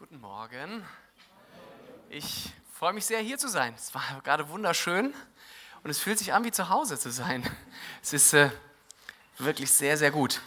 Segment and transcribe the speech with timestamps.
[0.00, 0.82] Guten Morgen.
[2.08, 3.74] Ich freue mich sehr, hier zu sein.
[3.76, 5.12] Es war gerade wunderschön
[5.84, 7.44] und es fühlt sich an, wie zu Hause zu sein.
[8.02, 8.48] Es ist äh,
[9.36, 10.40] wirklich sehr, sehr gut.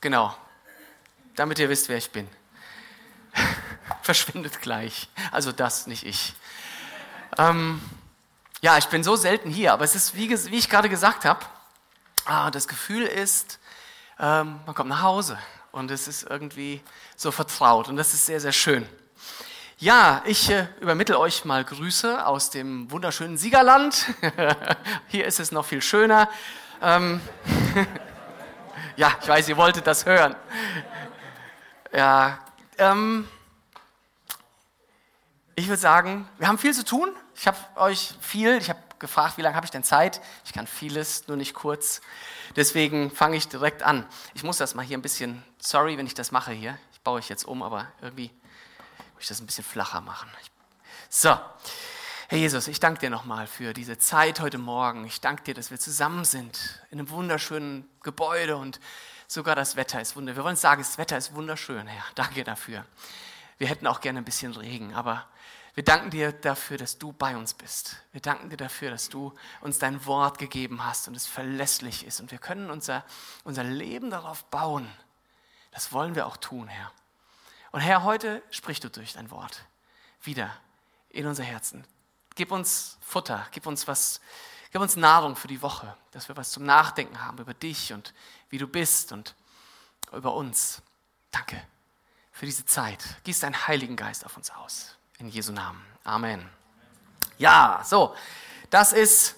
[0.00, 0.36] Genau,
[1.36, 2.28] damit ihr wisst, wer ich bin.
[4.02, 5.08] Verschwindet gleich.
[5.30, 6.34] Also das, nicht ich.
[7.38, 7.80] Ähm,
[8.60, 11.46] ja, ich bin so selten hier, aber es ist, wie, wie ich gerade gesagt habe,
[12.24, 13.60] ah, das Gefühl ist,
[14.18, 15.38] ähm, man kommt nach Hause
[15.74, 16.80] und es ist irgendwie
[17.16, 18.86] so vertraut und das ist sehr, sehr schön.
[19.78, 24.06] Ja, ich äh, übermittle euch mal Grüße aus dem wunderschönen Siegerland.
[25.08, 26.30] Hier ist es noch viel schöner.
[26.80, 27.20] Ähm
[28.96, 30.36] ja, ich weiß, ihr wolltet das hören.
[31.92, 32.38] Ja,
[32.78, 33.28] ähm
[35.56, 37.10] ich würde sagen, wir haben viel zu tun.
[37.34, 40.20] Ich habe euch viel, ich habe gefragt, wie lange habe ich denn Zeit?
[40.44, 42.00] Ich kann vieles, nur nicht kurz.
[42.56, 44.06] Deswegen fange ich direkt an.
[44.32, 46.78] Ich muss das mal hier ein bisschen, sorry, wenn ich das mache hier.
[46.92, 48.30] Ich baue euch jetzt um, aber irgendwie
[49.12, 50.30] muss ich das ein bisschen flacher machen.
[51.10, 51.38] So,
[52.28, 55.04] Herr Jesus, ich danke dir nochmal für diese Zeit heute Morgen.
[55.04, 58.80] Ich danke dir, dass wir zusammen sind in einem wunderschönen Gebäude und
[59.28, 60.38] sogar das Wetter ist wunderschön.
[60.38, 62.04] Wir wollen sagen, das Wetter ist wunderschön, Herr.
[62.14, 62.86] Danke dafür.
[63.58, 65.26] Wir hätten auch gerne ein bisschen Regen, aber
[65.74, 67.96] wir danken dir dafür, dass du bei uns bist.
[68.12, 72.20] Wir danken dir dafür, dass du uns dein Wort gegeben hast und es verlässlich ist.
[72.20, 73.04] Und wir können unser,
[73.42, 74.88] unser Leben darauf bauen.
[75.72, 76.92] Das wollen wir auch tun, Herr.
[77.72, 79.64] Und Herr, heute sprichst du durch dein Wort
[80.22, 80.56] wieder
[81.08, 81.84] in unser Herzen.
[82.36, 84.20] Gib uns Futter, gib uns was,
[84.70, 88.14] gib uns Nahrung für die Woche, dass wir was zum Nachdenken haben über dich und
[88.48, 89.34] wie du bist und
[90.12, 90.82] über uns.
[91.32, 91.60] Danke
[92.30, 93.04] für diese Zeit.
[93.24, 94.96] Gieß deinen Heiligen Geist auf uns aus.
[95.18, 95.84] In Jesu Namen.
[96.02, 96.48] Amen.
[97.38, 98.14] Ja, so,
[98.70, 99.36] das ist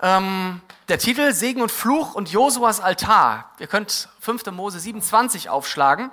[0.00, 3.50] ähm, der Titel Segen und Fluch und Josuas Altar.
[3.58, 4.46] Ihr könnt 5.
[4.46, 6.10] Mose 27 aufschlagen.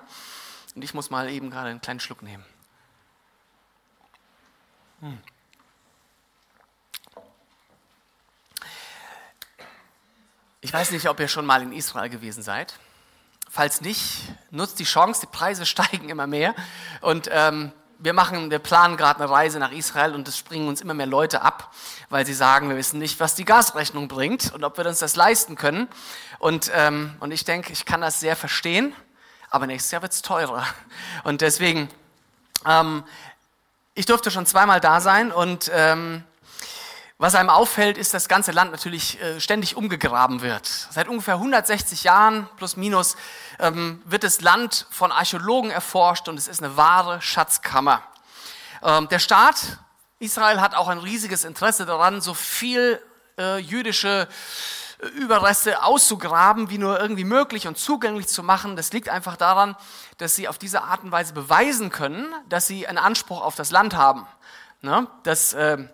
[0.75, 2.45] Und ich muss mal eben gerade einen kleinen Schluck nehmen.
[5.01, 5.17] Hm.
[10.61, 12.77] Ich weiß nicht, ob ihr schon mal in Israel gewesen seid.
[13.49, 14.21] Falls nicht,
[14.51, 16.55] nutzt die Chance, die Preise steigen immer mehr.
[17.01, 20.81] Und ähm, wir machen, wir planen gerade eine Reise nach Israel und es springen uns
[20.81, 21.73] immer mehr Leute ab,
[22.09, 25.15] weil sie sagen, wir wissen nicht, was die Gasrechnung bringt und ob wir uns das
[25.15, 25.87] leisten können.
[26.39, 28.93] Und, ähm, und ich denke, ich kann das sehr verstehen,
[29.49, 30.65] aber nächstes Jahr wird es teurer.
[31.23, 31.89] Und deswegen,
[32.65, 33.03] ähm,
[33.95, 36.23] ich durfte schon zweimal da sein und ähm,
[37.19, 40.67] was einem auffällt, ist, dass das ganze Land natürlich äh, ständig umgegraben wird.
[40.67, 43.17] Seit ungefähr 160 Jahren plus minus
[43.59, 48.03] ähm, wird das Land von Archäologen erforscht und es ist eine wahre Schatzkammer.
[48.83, 49.79] Ähm, der Staat
[50.19, 53.01] Israel hat auch ein riesiges Interesse daran, so viel
[53.39, 54.27] äh, jüdische
[55.01, 58.75] äh, Überreste auszugraben, wie nur irgendwie möglich und zugänglich zu machen.
[58.75, 59.75] Das liegt einfach daran,
[60.19, 63.71] dass sie auf diese Art und Weise beweisen können, dass sie einen Anspruch auf das
[63.71, 64.27] Land haben.
[64.81, 65.07] Ne?
[65.23, 65.87] Das äh,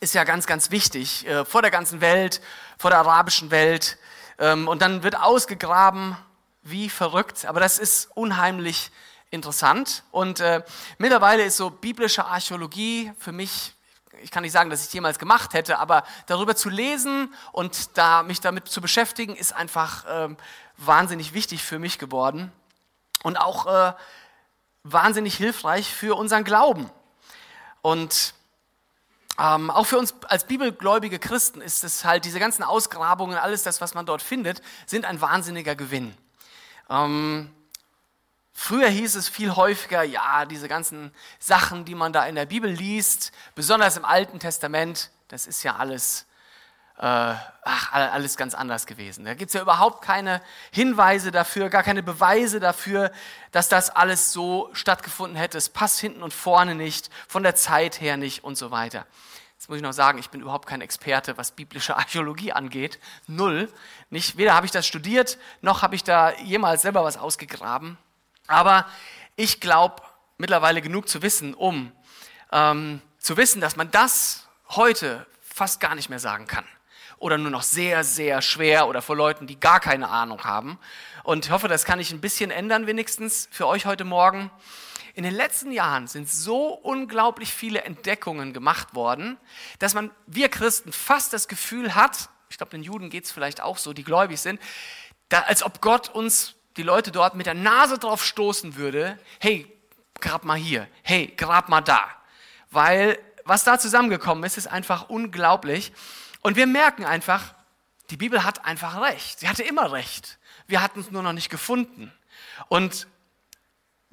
[0.00, 2.40] ist ja ganz, ganz wichtig äh, vor der ganzen Welt,
[2.78, 3.98] vor der arabischen Welt.
[4.38, 6.16] Ähm, und dann wird ausgegraben,
[6.62, 7.44] wie verrückt.
[7.44, 8.90] Aber das ist unheimlich
[9.30, 10.02] interessant.
[10.10, 10.62] Und äh,
[10.98, 13.74] mittlerweile ist so biblische Archäologie für mich,
[14.22, 18.22] ich kann nicht sagen, dass ich jemals gemacht hätte, aber darüber zu lesen und da,
[18.22, 20.34] mich damit zu beschäftigen, ist einfach äh,
[20.78, 22.52] wahnsinnig wichtig für mich geworden.
[23.22, 23.92] Und auch äh,
[24.82, 26.90] wahnsinnig hilfreich für unseren Glauben.
[27.82, 28.34] Und
[29.38, 33.80] ähm, auch für uns als bibelgläubige Christen ist es halt, diese ganzen Ausgrabungen, alles das,
[33.80, 36.14] was man dort findet, sind ein wahnsinniger Gewinn.
[36.88, 37.50] Ähm,
[38.52, 42.70] früher hieß es viel häufiger, ja, diese ganzen Sachen, die man da in der Bibel
[42.70, 46.26] liest, besonders im Alten Testament, das ist ja alles,
[47.02, 49.24] ach, alles ganz anders gewesen.
[49.24, 53.10] Da gibt es ja überhaupt keine Hinweise dafür, gar keine Beweise dafür,
[53.52, 55.56] dass das alles so stattgefunden hätte.
[55.56, 59.06] Es passt hinten und vorne nicht, von der Zeit her nicht und so weiter.
[59.56, 62.98] Jetzt muss ich noch sagen, ich bin überhaupt kein Experte, was biblische Archäologie angeht.
[63.26, 63.72] Null.
[64.10, 67.98] Nicht, weder habe ich das studiert, noch habe ich da jemals selber was ausgegraben.
[68.46, 68.86] Aber
[69.36, 70.02] ich glaube
[70.38, 71.92] mittlerweile genug zu wissen, um
[72.52, 76.64] ähm, zu wissen, dass man das heute fast gar nicht mehr sagen kann.
[77.20, 80.78] Oder nur noch sehr, sehr schwer oder vor Leuten, die gar keine Ahnung haben.
[81.22, 84.50] Und ich hoffe, das kann ich ein bisschen ändern, wenigstens für euch heute Morgen.
[85.14, 89.36] In den letzten Jahren sind so unglaublich viele Entdeckungen gemacht worden,
[89.78, 93.62] dass man, wir Christen, fast das Gefühl hat, ich glaube, den Juden geht es vielleicht
[93.62, 94.58] auch so, die gläubig sind,
[95.28, 99.70] da, als ob Gott uns, die Leute dort, mit der Nase drauf stoßen würde, hey,
[100.20, 102.02] grab mal hier, hey, grab mal da.
[102.70, 105.92] Weil was da zusammengekommen ist, ist einfach unglaublich.
[106.42, 107.54] Und wir merken einfach,
[108.10, 109.40] die Bibel hat einfach recht.
[109.40, 110.38] Sie hatte immer recht.
[110.66, 112.12] Wir hatten es nur noch nicht gefunden.
[112.68, 113.06] Und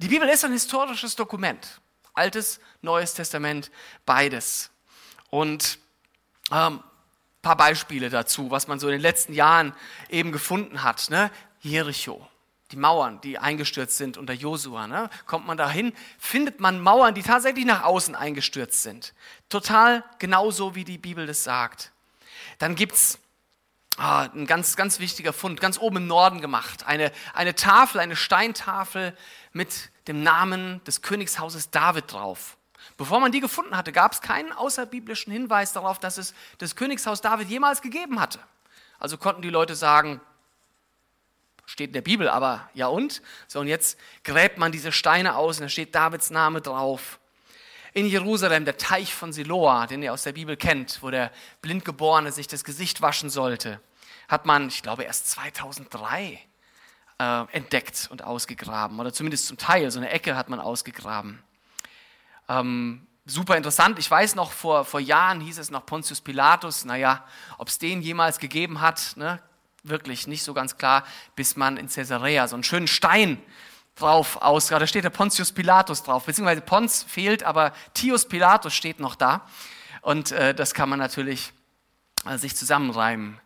[0.00, 1.80] Die Bibel ist ein historisches Dokument.
[2.14, 3.70] Altes, Neues Testament,
[4.06, 4.70] beides.
[5.30, 5.80] Und
[6.52, 6.82] ähm,
[7.42, 9.74] paar Beispiele dazu, was man so in den letzten Jahren
[10.08, 11.10] eben gefunden hat.
[11.10, 11.30] Ne?
[11.60, 12.26] Jericho,
[12.70, 14.86] die Mauern, die eingestürzt sind unter Josua.
[14.86, 15.10] Ne?
[15.26, 19.14] Kommt man dahin, findet man Mauern, die tatsächlich nach außen eingestürzt sind.
[19.48, 21.90] Total genauso, wie die Bibel das sagt.
[22.58, 23.18] Dann gibt es
[23.96, 26.86] ah, ein ganz, ganz wichtiger Fund, ganz oben im Norden gemacht.
[26.86, 29.16] Eine, eine Tafel, eine Steintafel
[29.52, 32.56] mit dem Namen des Königshauses David drauf.
[32.96, 37.20] Bevor man die gefunden hatte, gab es keinen außerbiblischen Hinweis darauf, dass es das Königshaus
[37.20, 38.40] David jemals gegeben hatte.
[38.98, 40.20] Also konnten die Leute sagen,
[41.66, 43.22] steht in der Bibel, aber ja und?
[43.46, 47.20] So, und jetzt gräbt man diese Steine aus und da steht Davids Name drauf.
[47.98, 52.30] In Jerusalem, der Teich von Siloa, den ihr aus der Bibel kennt, wo der Blindgeborene
[52.30, 53.80] sich das Gesicht waschen sollte,
[54.28, 56.38] hat man, ich glaube, erst 2003
[57.18, 59.00] äh, entdeckt und ausgegraben.
[59.00, 61.42] Oder zumindest zum Teil, so eine Ecke hat man ausgegraben.
[62.48, 63.98] Ähm, super interessant.
[63.98, 66.84] Ich weiß noch, vor, vor Jahren hieß es noch Pontius Pilatus.
[66.84, 69.42] Naja, ob es den jemals gegeben hat, ne?
[69.82, 71.02] wirklich nicht so ganz klar,
[71.34, 73.42] bis man in Caesarea so einen schönen Stein
[73.98, 79.00] drauf aus, da steht der Pontius Pilatus drauf, beziehungsweise Pons fehlt, aber Tius Pilatus steht
[79.00, 79.42] noch da.
[80.00, 81.52] Und äh, das kann man natürlich
[82.26, 83.40] äh, sich zusammenreimen.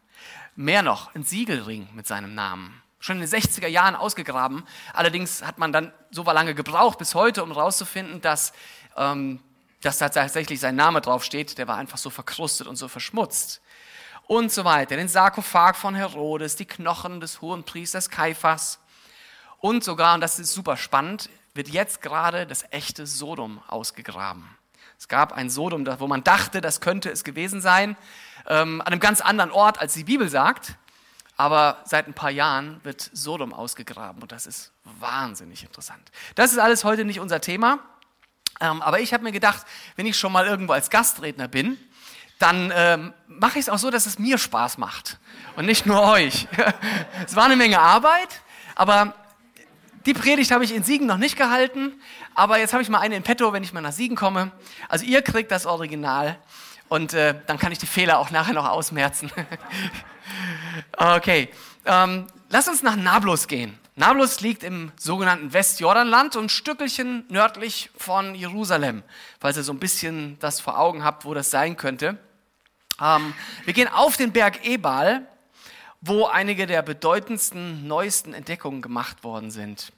[0.55, 2.83] Mehr noch, ein Siegelring mit seinem Namen.
[3.01, 4.65] Schon in den 60er Jahren ausgegraben.
[4.93, 8.53] Allerdings hat man dann so lange gebraucht bis heute, um herauszufinden, dass
[8.97, 9.41] ähm,
[9.83, 13.61] dass da tatsächlich sein Name draufsteht, der war einfach so verkrustet und so verschmutzt.
[14.29, 14.97] Und so weiter.
[14.97, 18.79] Den Sarkophag von Herodes, die Knochen des Hohenpriesters Kaiphas
[19.63, 24.45] und sogar, und das ist super spannend, wird jetzt gerade das echte Sodom ausgegraben.
[24.99, 27.97] Es gab ein Sodom, wo man dachte, das könnte es gewesen sein,
[28.49, 30.75] ähm, an einem ganz anderen Ort, als die Bibel sagt.
[31.37, 36.11] Aber seit ein paar Jahren wird Sodom ausgegraben und das ist wahnsinnig interessant.
[36.35, 37.79] Das ist alles heute nicht unser Thema.
[38.61, 41.79] Ähm, aber ich habe mir gedacht, wenn ich schon mal irgendwo als Gastredner bin,
[42.41, 45.19] dann ähm, mache ich es auch so, dass es mir Spaß macht
[45.55, 46.49] und nicht nur euch.
[47.25, 48.43] es war eine Menge Arbeit,
[48.75, 49.15] aber
[50.07, 52.01] die Predigt habe ich in Siegen noch nicht gehalten,
[52.35, 54.53] aber jetzt habe ich mal eine in petto, wenn ich mal nach Siegen komme.
[54.89, 56.39] Also ihr kriegt das Original
[56.89, 59.31] und äh, dann kann ich die Fehler auch nachher noch ausmerzen.
[60.97, 61.49] okay,
[61.85, 63.79] ähm, lass uns nach Nablus gehen.
[63.95, 69.03] Nablus liegt im sogenannten Westjordanland und ein Stückelchen nördlich von Jerusalem,
[69.39, 72.19] falls ihr so ein bisschen das vor Augen habt, wo das sein könnte.
[73.01, 73.35] Ähm,
[73.65, 75.27] wir gehen auf den Berg Ebal,
[76.03, 79.93] wo einige der bedeutendsten, neuesten Entdeckungen gemacht worden sind.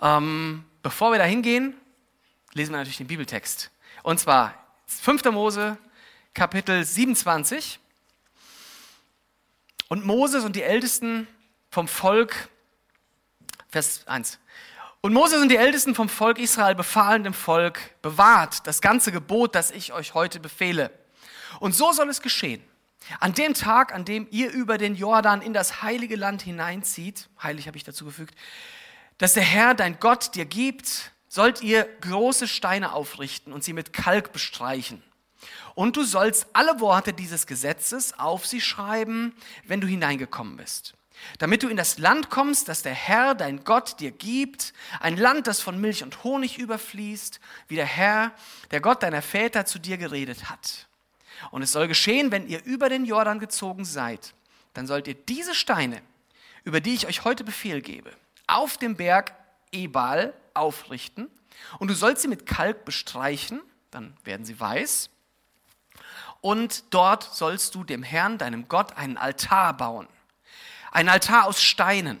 [0.00, 1.74] Ähm, bevor wir da hingehen,
[2.52, 3.70] lesen wir natürlich den Bibeltext.
[4.02, 4.54] Und zwar
[4.86, 5.24] 5.
[5.32, 5.78] Mose,
[6.34, 7.80] Kapitel 27.
[9.88, 11.26] Und Moses und die Ältesten
[11.70, 12.48] vom Volk
[13.68, 14.38] Vers 1.
[15.00, 19.54] Und Moses und die Ältesten vom Volk Israel befahlen dem Volk, bewahrt das ganze Gebot,
[19.54, 20.90] das ich euch heute befehle.
[21.58, 22.62] Und so soll es geschehen.
[23.20, 27.66] An dem Tag, an dem ihr über den Jordan in das heilige Land hineinzieht, heilig
[27.66, 28.34] habe ich dazu gefügt,
[29.18, 33.92] dass der Herr, dein Gott, dir gibt, sollt ihr große Steine aufrichten und sie mit
[33.92, 35.02] Kalk bestreichen.
[35.74, 39.34] Und du sollst alle Worte dieses Gesetzes auf sie schreiben,
[39.64, 40.94] wenn du hineingekommen bist
[41.38, 45.46] damit du in das Land kommst, das der Herr, dein Gott, dir gibt, ein Land,
[45.46, 48.32] das von Milch und Honig überfließt, wie der Herr,
[48.70, 50.88] der Gott deiner Väter zu dir geredet hat.
[51.50, 54.34] Und es soll geschehen, wenn ihr über den Jordan gezogen seid,
[54.74, 56.00] dann sollt ihr diese Steine,
[56.64, 58.10] über die ich euch heute Befehl gebe,
[58.46, 59.34] auf dem Berg
[59.72, 61.28] Ebal aufrichten
[61.78, 65.10] und du sollst sie mit Kalk bestreichen, dann werden sie weiß.
[66.40, 70.08] Und dort sollst du dem Herrn, deinem Gott, einen Altar bauen
[70.92, 72.20] ein Altar aus Steinen.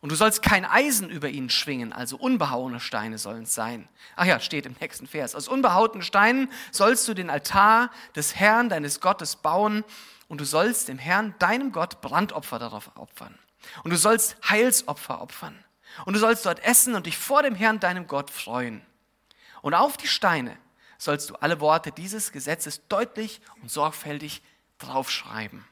[0.00, 3.86] Und du sollst kein Eisen über ihn schwingen, also unbehauene Steine sollen es sein.
[4.16, 5.34] Ach ja, steht im nächsten Vers.
[5.34, 9.84] Aus unbehauten Steinen sollst du den Altar des Herrn, deines Gottes, bauen
[10.28, 13.38] und du sollst dem Herrn, deinem Gott, Brandopfer darauf opfern.
[13.82, 15.62] Und du sollst Heilsopfer opfern.
[16.06, 18.80] Und du sollst dort essen und dich vor dem Herrn, deinem Gott, freuen.
[19.60, 20.56] Und auf die Steine
[20.96, 24.42] sollst du alle Worte dieses Gesetzes deutlich und sorgfältig
[24.78, 25.64] draufschreiben.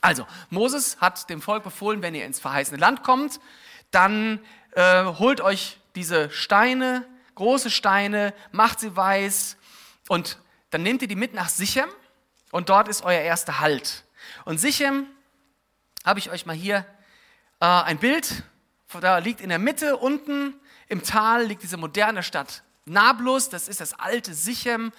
[0.00, 3.40] Also, Moses hat dem Volk befohlen, wenn ihr ins verheißene Land kommt,
[3.90, 4.40] dann
[4.72, 9.56] äh, holt euch diese Steine, große Steine, macht sie weiß
[10.08, 10.38] und
[10.70, 11.88] dann nehmt ihr die mit nach Sichem
[12.50, 14.04] und dort ist euer erster Halt.
[14.44, 15.06] Und Sichem
[16.04, 16.86] habe ich euch mal hier
[17.60, 18.44] äh, ein Bild,
[19.00, 20.54] da liegt in der Mitte unten
[20.88, 24.92] im Tal liegt diese moderne Stadt Nablus, das ist das alte Sichem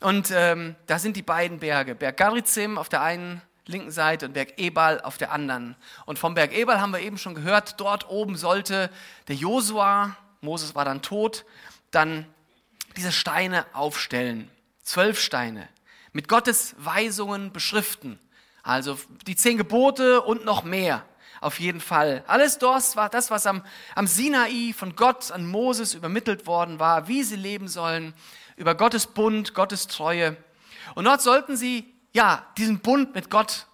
[0.00, 4.32] und ähm, da sind die beiden Berge, Berg Garizim auf der einen linken Seite und
[4.32, 5.76] Berg Ebal auf der anderen.
[6.04, 8.90] Und vom Berg Ebal haben wir eben schon gehört, dort oben sollte
[9.28, 11.44] der Josua Moses war dann tot,
[11.90, 12.26] dann
[12.96, 14.50] diese Steine aufstellen.
[14.82, 15.68] Zwölf Steine.
[16.12, 18.18] Mit Gottes Weisungen beschriften.
[18.62, 21.04] Also die zehn Gebote und noch mehr.
[21.40, 22.24] Auf jeden Fall.
[22.26, 23.62] Alles das war das, was am,
[23.94, 28.14] am Sinai von Gott an Moses übermittelt worden war, wie sie leben sollen,
[28.56, 30.36] über Gottes Bund, Gottes Treue.
[30.94, 33.66] Und dort sollten sie, ja, diesen Bund mit Gott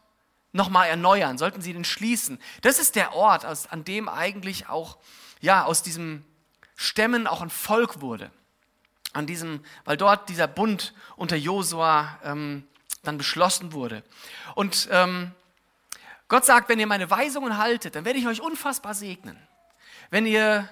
[0.51, 2.41] nochmal erneuern, sollten sie den schließen.
[2.61, 4.99] Das ist der Ort, an dem eigentlich auch,
[5.41, 6.25] ja, aus diesem
[6.75, 8.33] Stämmen auch ein Volk wurde.
[9.13, 12.67] An diesem, weil dort dieser Bund unter Josua ähm,
[13.05, 14.03] dann beschlossen wurde.
[14.57, 15.31] Und ähm,
[16.27, 19.39] Gott sagt, wenn ihr meine Weisungen haltet, dann werde ich euch unfassbar segnen.
[20.11, 20.69] Wenn ihr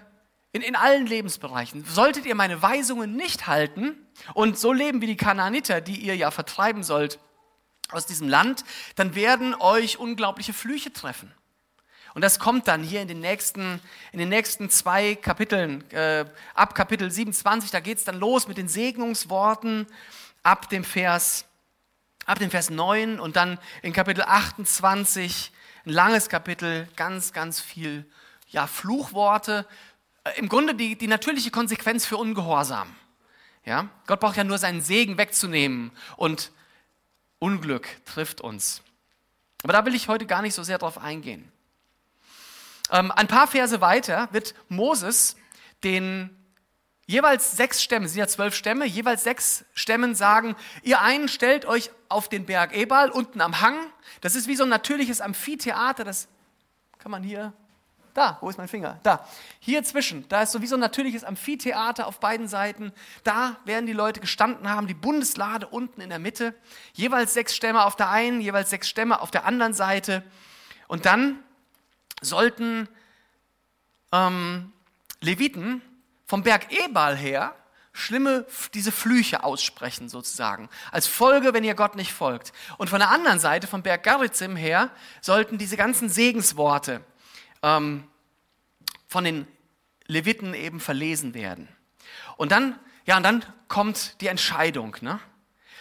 [0.50, 3.94] in, in allen Lebensbereichen, solltet ihr meine Weisungen nicht halten
[4.34, 7.20] und so leben wie die Kanaaniter, die ihr ja vertreiben sollt
[7.92, 8.64] aus diesem Land,
[8.96, 11.32] dann werden euch unglaubliche Flüche treffen.
[12.14, 13.80] Und das kommt dann hier in den nächsten,
[14.12, 18.58] in den nächsten zwei Kapiteln, äh, ab Kapitel 27, da geht es dann los mit
[18.58, 19.86] den Segnungsworten
[20.42, 21.44] ab dem Vers
[22.26, 25.52] ab dem Vers 9 und dann in Kapitel 28,
[25.84, 28.04] ein langes Kapitel, ganz, ganz viel
[28.48, 29.66] ja, Fluchworte.
[30.24, 32.94] Äh, Im Grunde die, die natürliche Konsequenz für Ungehorsam.
[33.64, 33.88] Ja?
[34.06, 36.52] Gott braucht ja nur seinen Segen wegzunehmen und
[37.40, 38.82] Unglück trifft uns.
[39.64, 41.50] Aber da will ich heute gar nicht so sehr drauf eingehen.
[42.90, 45.36] Ähm, ein paar Verse weiter wird Moses
[45.82, 46.36] den
[47.06, 51.64] jeweils sechs Stämme, es sind ja zwölf Stämme, jeweils sechs Stämmen sagen, ihr einen stellt
[51.64, 53.76] euch auf den Berg Ebal unten am Hang.
[54.20, 56.28] Das ist wie so ein natürliches Amphitheater, das
[56.98, 57.52] kann man hier,
[58.14, 58.98] da, wo ist mein Finger?
[59.02, 59.26] Da,
[59.58, 62.92] hier zwischen, da ist so wie so ein natürliches Amphitheater auf beiden Seiten.
[63.24, 66.54] Da werden die Leute gestanden haben, die Bundeslade unten in der Mitte,
[66.92, 70.22] jeweils sechs Stämme auf der einen, jeweils sechs Stämme auf der anderen Seite.
[70.88, 71.38] Und dann
[72.20, 72.88] sollten
[74.12, 74.72] ähm,
[75.20, 75.82] Leviten
[76.26, 77.54] vom Berg Ebal her
[77.92, 80.68] schlimme, diese Flüche aussprechen sozusagen.
[80.92, 82.52] Als Folge, wenn ihr Gott nicht folgt.
[82.78, 84.90] Und von der anderen Seite, vom Berg Garizim her,
[85.20, 87.04] sollten diese ganzen Segensworte
[87.62, 88.04] ähm,
[89.06, 89.46] von den
[90.06, 91.68] Leviten eben verlesen werden.
[92.36, 95.20] Und dann, ja, und dann kommt die Entscheidung, ne?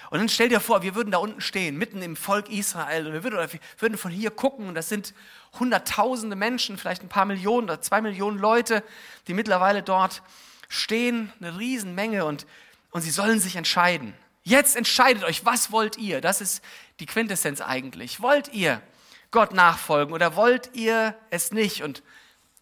[0.09, 3.13] Und dann stell dir vor, wir würden da unten stehen, mitten im Volk Israel, und
[3.13, 5.13] wir würden, wir würden von hier gucken, und das sind
[5.59, 8.83] hunderttausende Menschen, vielleicht ein paar Millionen oder zwei Millionen Leute,
[9.27, 10.23] die mittlerweile dort
[10.67, 12.47] stehen, eine Riesenmenge, und,
[12.89, 14.15] und sie sollen sich entscheiden.
[14.43, 16.21] Jetzt entscheidet euch, was wollt ihr?
[16.21, 16.63] Das ist
[16.99, 18.19] die Quintessenz eigentlich.
[18.19, 18.81] Wollt ihr
[19.31, 21.83] Gott nachfolgen oder wollt ihr es nicht?
[21.83, 22.03] Und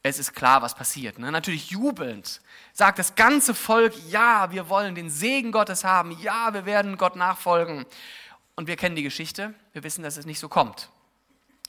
[0.04, 1.20] es ist klar, was passiert.
[1.20, 1.32] Ne?
[1.32, 2.42] Natürlich jubelnd
[2.74, 7.16] sagt das ganze Volk, ja, wir wollen den Segen Gottes haben, ja, wir werden Gott
[7.16, 7.86] nachfolgen.
[8.56, 10.90] Und wir kennen die Geschichte, wir wissen, dass es nicht so kommt.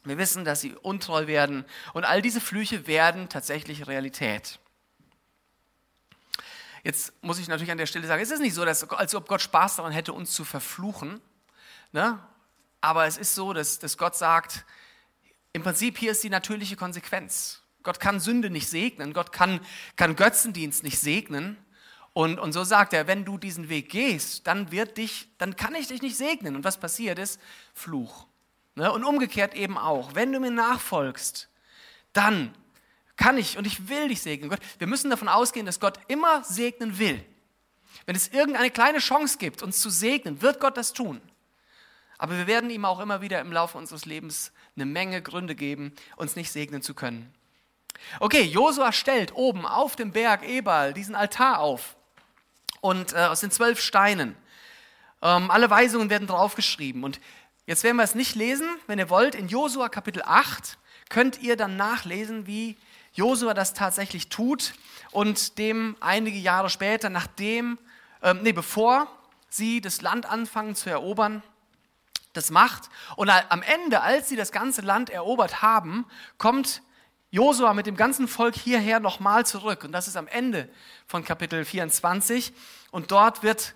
[0.04, 4.58] Wir wissen, dass sie untreu werden und all diese Flüche werden tatsächlich Realität.
[6.84, 9.28] Jetzt muss ich natürlich an der Stelle sagen, es ist nicht so, dass, als ob
[9.28, 11.20] Gott Spaß daran hätte, uns zu verfluchen.
[11.92, 12.18] Ne?
[12.80, 14.64] Aber es ist so, dass, dass Gott sagt,
[15.52, 17.62] im Prinzip hier ist die natürliche Konsequenz.
[17.82, 19.60] Gott kann Sünde nicht segnen, Gott kann,
[19.96, 21.56] kann Götzendienst nicht segnen.
[22.12, 25.74] Und, und so sagt er, wenn du diesen Weg gehst, dann wird dich, dann kann
[25.74, 26.56] ich dich nicht segnen.
[26.56, 27.40] Und was passiert ist?
[27.74, 28.26] Fluch.
[28.74, 28.92] Ne?
[28.92, 30.14] Und umgekehrt eben auch.
[30.14, 31.48] Wenn du mir nachfolgst,
[32.12, 32.54] dann
[33.16, 34.50] kann ich und ich will dich segnen.
[34.50, 37.24] Gott, wir müssen davon ausgehen, dass Gott immer segnen will.
[38.06, 41.20] Wenn es irgendeine kleine Chance gibt, uns zu segnen, wird Gott das tun.
[42.18, 45.94] Aber wir werden ihm auch immer wieder im Laufe unseres Lebens eine Menge Gründe geben,
[46.16, 47.32] uns nicht segnen zu können.
[48.20, 51.96] Okay, Josua stellt oben auf dem Berg Ebal diesen Altar auf
[52.80, 54.36] und äh, aus den zwölf Steinen.
[55.22, 57.04] Ähm, alle Weisungen werden draufgeschrieben.
[57.04, 57.20] Und
[57.66, 58.68] jetzt werden wir es nicht lesen.
[58.86, 62.76] Wenn ihr wollt, in Josua Kapitel 8 könnt ihr dann nachlesen, wie
[63.14, 64.74] Josua das tatsächlich tut
[65.10, 67.78] und dem einige Jahre später, nachdem,
[68.22, 69.08] ähm, nee, bevor
[69.48, 71.42] sie das Land anfangen zu erobern,
[72.32, 72.88] das macht.
[73.16, 76.06] Und am Ende, als sie das ganze Land erobert haben,
[76.36, 76.82] kommt
[77.30, 79.84] Josua mit dem ganzen Volk hierher nochmal zurück.
[79.84, 80.68] Und das ist am Ende
[81.06, 82.52] von Kapitel 24.
[82.90, 83.74] Und dort wird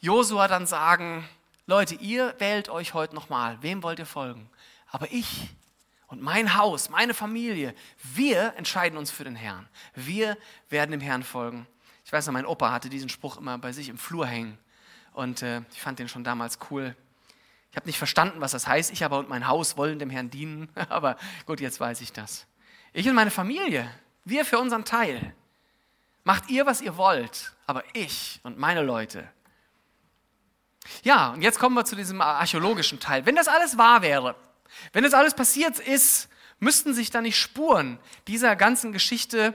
[0.00, 1.28] Josua dann sagen,
[1.66, 3.58] Leute, ihr wählt euch heute nochmal.
[3.60, 4.48] Wem wollt ihr folgen?
[4.90, 5.50] Aber ich
[6.06, 7.74] und mein Haus, meine Familie,
[8.14, 9.68] wir entscheiden uns für den Herrn.
[9.94, 10.38] Wir
[10.68, 11.66] werden dem Herrn folgen.
[12.04, 14.56] Ich weiß noch, mein Opa hatte diesen Spruch immer bei sich im Flur hängen.
[15.12, 16.94] Und äh, ich fand den schon damals cool.
[17.76, 18.90] Ich habe nicht verstanden, was das heißt.
[18.90, 20.70] Ich aber und mein Haus wollen dem Herrn dienen.
[20.88, 22.46] aber gut, jetzt weiß ich das.
[22.94, 23.86] Ich und meine Familie,
[24.24, 25.34] wir für unseren Teil.
[26.24, 29.28] Macht ihr, was ihr wollt, aber ich und meine Leute.
[31.02, 33.26] Ja, und jetzt kommen wir zu diesem archäologischen Teil.
[33.26, 34.36] Wenn das alles wahr wäre,
[34.94, 39.52] wenn das alles passiert ist, müssten sich da nicht Spuren dieser ganzen Geschichte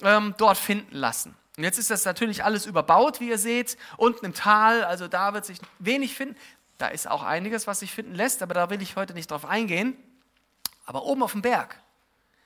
[0.00, 1.34] ähm, dort finden lassen.
[1.56, 5.34] Und jetzt ist das natürlich alles überbaut, wie ihr seht, unten im Tal, also da
[5.34, 6.36] wird sich wenig finden.
[6.78, 9.44] Da ist auch einiges, was sich finden lässt, aber da will ich heute nicht drauf
[9.44, 9.96] eingehen.
[10.86, 11.80] Aber oben auf dem Berg,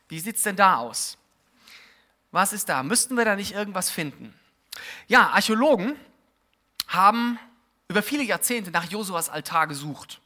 [0.08, 1.18] wie sieht es denn da aus?
[2.30, 2.82] Was ist da?
[2.82, 4.38] Müssten wir da nicht irgendwas finden?
[5.06, 5.96] Ja, Archäologen
[6.86, 7.38] haben
[7.88, 10.20] über viele Jahrzehnte nach Josuas Altar gesucht.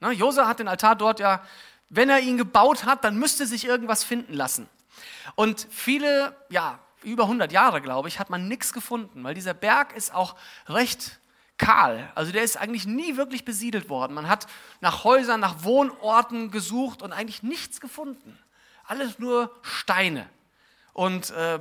[0.00, 1.44] Ne, Josua hat den Altar dort ja,
[1.90, 4.68] wenn er ihn gebaut hat, dann müsste sich irgendwas finden lassen.
[5.34, 9.94] Und viele, ja, über 100 Jahre, glaube ich, hat man nichts gefunden, weil dieser Berg
[9.94, 10.36] ist auch
[10.66, 11.20] recht
[11.58, 12.10] kahl.
[12.14, 14.14] Also der ist eigentlich nie wirklich besiedelt worden.
[14.14, 14.46] Man hat
[14.80, 18.38] nach Häusern, nach Wohnorten gesucht und eigentlich nichts gefunden.
[18.86, 20.28] Alles nur Steine.
[20.92, 21.58] Und äh,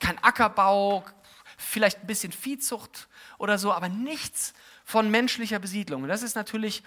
[0.00, 1.04] kein Ackerbau,
[1.56, 4.52] vielleicht ein bisschen Viehzucht oder so, aber nichts
[4.84, 6.02] von menschlicher Besiedlung.
[6.02, 6.82] Und das ist natürlich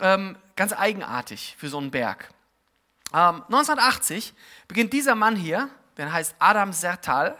[0.00, 2.30] ähm, ganz eigenartig für so einen Berg.
[3.12, 4.32] Ähm, 1980
[4.68, 7.36] beginnt dieser Mann hier, der heißt Adam Sertal.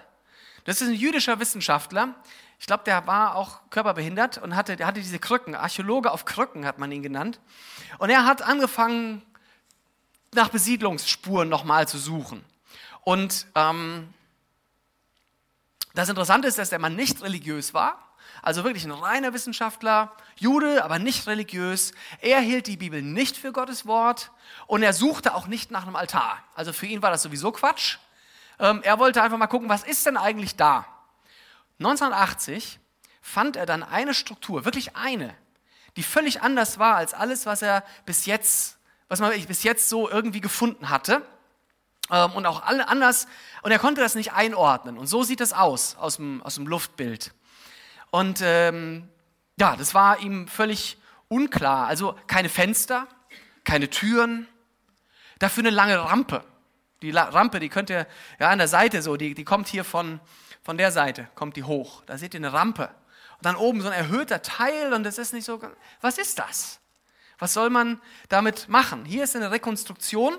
[0.65, 2.15] Das ist ein jüdischer Wissenschaftler.
[2.63, 5.57] Ich glaube, der war auch körperbehindert und hatte, der hatte diese Krücken.
[5.57, 7.41] Archäologe auf Krücken hat man ihn genannt.
[7.99, 9.21] Und er hat angefangen,
[10.33, 12.45] nach Besiedlungsspuren nochmal zu suchen.
[13.01, 14.15] Und ähm,
[15.95, 17.99] das Interessante ist, dass der Mann nicht religiös war,
[18.43, 21.93] also wirklich ein reiner Wissenschaftler, Jude, aber nicht religiös.
[22.21, 24.31] Er hielt die Bibel nicht für Gottes Wort
[24.69, 26.39] und er suchte auch nicht nach einem Altar.
[26.55, 27.99] Also für ihn war das sowieso Quatsch.
[28.61, 30.87] Ähm, er wollte einfach mal gucken, was ist denn eigentlich da?
[31.79, 32.79] 1980
[33.21, 35.35] fand er dann eine Struktur, wirklich eine,
[35.97, 40.09] die völlig anders war als alles, was er bis jetzt, was man bis jetzt so
[40.09, 41.23] irgendwie gefunden hatte.
[42.11, 43.27] Ähm, und auch alle anders.
[43.63, 44.99] Und er konnte das nicht einordnen.
[44.99, 47.33] Und so sieht es aus, aus dem, aus dem Luftbild.
[48.11, 49.09] Und ähm,
[49.59, 50.99] ja, das war ihm völlig
[51.29, 51.87] unklar.
[51.87, 53.07] Also keine Fenster,
[53.65, 54.49] keine Türen,
[55.39, 56.45] dafür eine lange Rampe.
[57.03, 58.07] Die Rampe, die könnt ihr
[58.39, 60.21] ja an der Seite so, die, die kommt hier von,
[60.63, 62.03] von der Seite, kommt die hoch.
[62.07, 62.89] Da seht ihr eine Rampe.
[63.37, 65.61] Und dann oben so ein erhöhter Teil und das ist nicht so.
[66.01, 66.81] Was ist das?
[67.39, 69.05] Was soll man damit machen?
[69.05, 70.39] Hier ist eine Rekonstruktion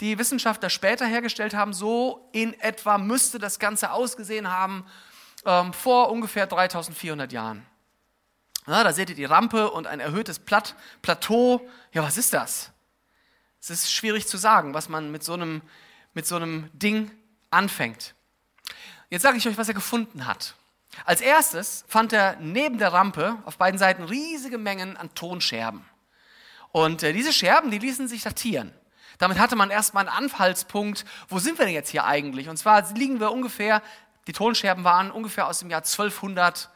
[0.00, 4.84] die Wissenschaftler später hergestellt haben, so in etwa müsste das Ganze ausgesehen haben
[5.44, 7.66] ähm, vor ungefähr 3400 Jahren.
[8.66, 11.60] Ja, da seht ihr die Rampe und ein erhöhtes Platt, Plateau.
[11.92, 12.70] Ja, was ist das?
[13.60, 15.62] Es ist schwierig zu sagen, was man mit so einem,
[16.14, 17.10] mit so einem Ding
[17.50, 18.14] anfängt.
[19.10, 20.54] Jetzt sage ich euch, was er gefunden hat.
[21.04, 25.84] Als erstes fand er neben der Rampe auf beiden Seiten riesige Mengen an Tonscherben.
[26.72, 28.72] Und äh, diese Scherben, die ließen sich datieren.
[29.18, 32.48] Damit hatte man erstmal einen Anfallspunkt, wo sind wir denn jetzt hier eigentlich?
[32.48, 33.82] Und zwar liegen wir ungefähr,
[34.26, 36.70] die Tonscherben waren ungefähr aus dem Jahr 1200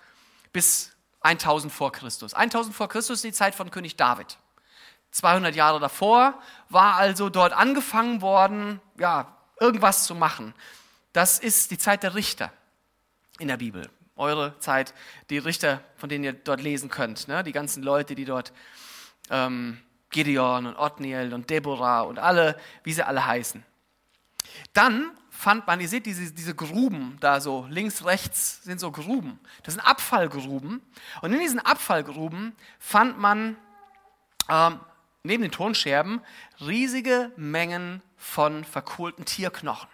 [0.53, 2.35] bis 1000 vor Christus.
[2.35, 4.39] 1000 vor Christus ist die Zeit von König David.
[5.13, 10.53] 200 Jahre davor war also dort angefangen worden, ja, irgendwas zu machen.
[11.15, 12.53] Das ist die Zeit der Richter
[13.39, 13.89] in der Bibel.
[14.17, 14.93] Eure Zeit,
[15.31, 17.45] die Richter, von denen ihr dort lesen könnt, ne?
[17.45, 18.53] die ganzen Leute, die dort
[19.31, 23.65] ähm, Gideon und Othniel und Deborah und alle, wie sie alle heißen.
[24.73, 29.39] Dann fand man, ihr seht diese, diese Gruben da so, links, rechts sind so Gruben.
[29.63, 30.83] Das sind Abfallgruben.
[31.23, 33.57] Und in diesen Abfallgruben fand man
[34.49, 34.81] ähm,
[35.23, 36.21] neben den Tonscherben
[36.61, 39.94] riesige Mengen von verkohlten Tierknochen.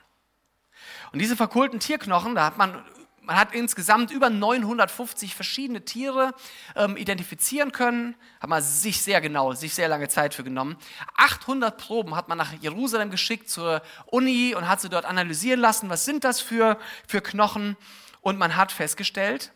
[1.12, 2.84] Und diese verkohlten Tierknochen, da hat man
[3.30, 6.34] man hat insgesamt über 950 verschiedene Tiere
[6.74, 10.76] ähm, identifizieren können, hat man sich sehr genau, sich sehr lange Zeit für genommen.
[11.16, 15.88] 800 Proben hat man nach Jerusalem geschickt zur Uni und hat sie dort analysieren lassen,
[15.90, 17.76] was sind das für, für Knochen.
[18.20, 19.52] Und man hat festgestellt,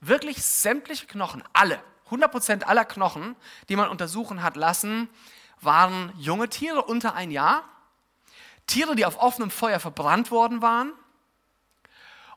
[0.00, 3.36] wirklich sämtliche Knochen, alle, 100% aller Knochen,
[3.68, 5.10] die man untersuchen hat lassen,
[5.60, 7.64] waren junge Tiere unter ein Jahr,
[8.66, 10.92] Tiere, die auf offenem Feuer verbrannt worden waren,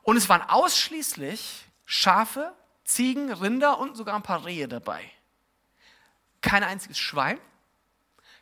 [0.02, 5.04] und es waren ausschließlich Schafe, Ziegen, Rinder und sogar ein paar Rehe dabei.
[6.40, 7.38] Kein einziges Schwein,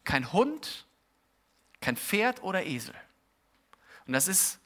[0.05, 0.87] kein Hund,
[1.81, 2.95] kein Pferd oder Esel.
[4.07, 4.61] Und das ist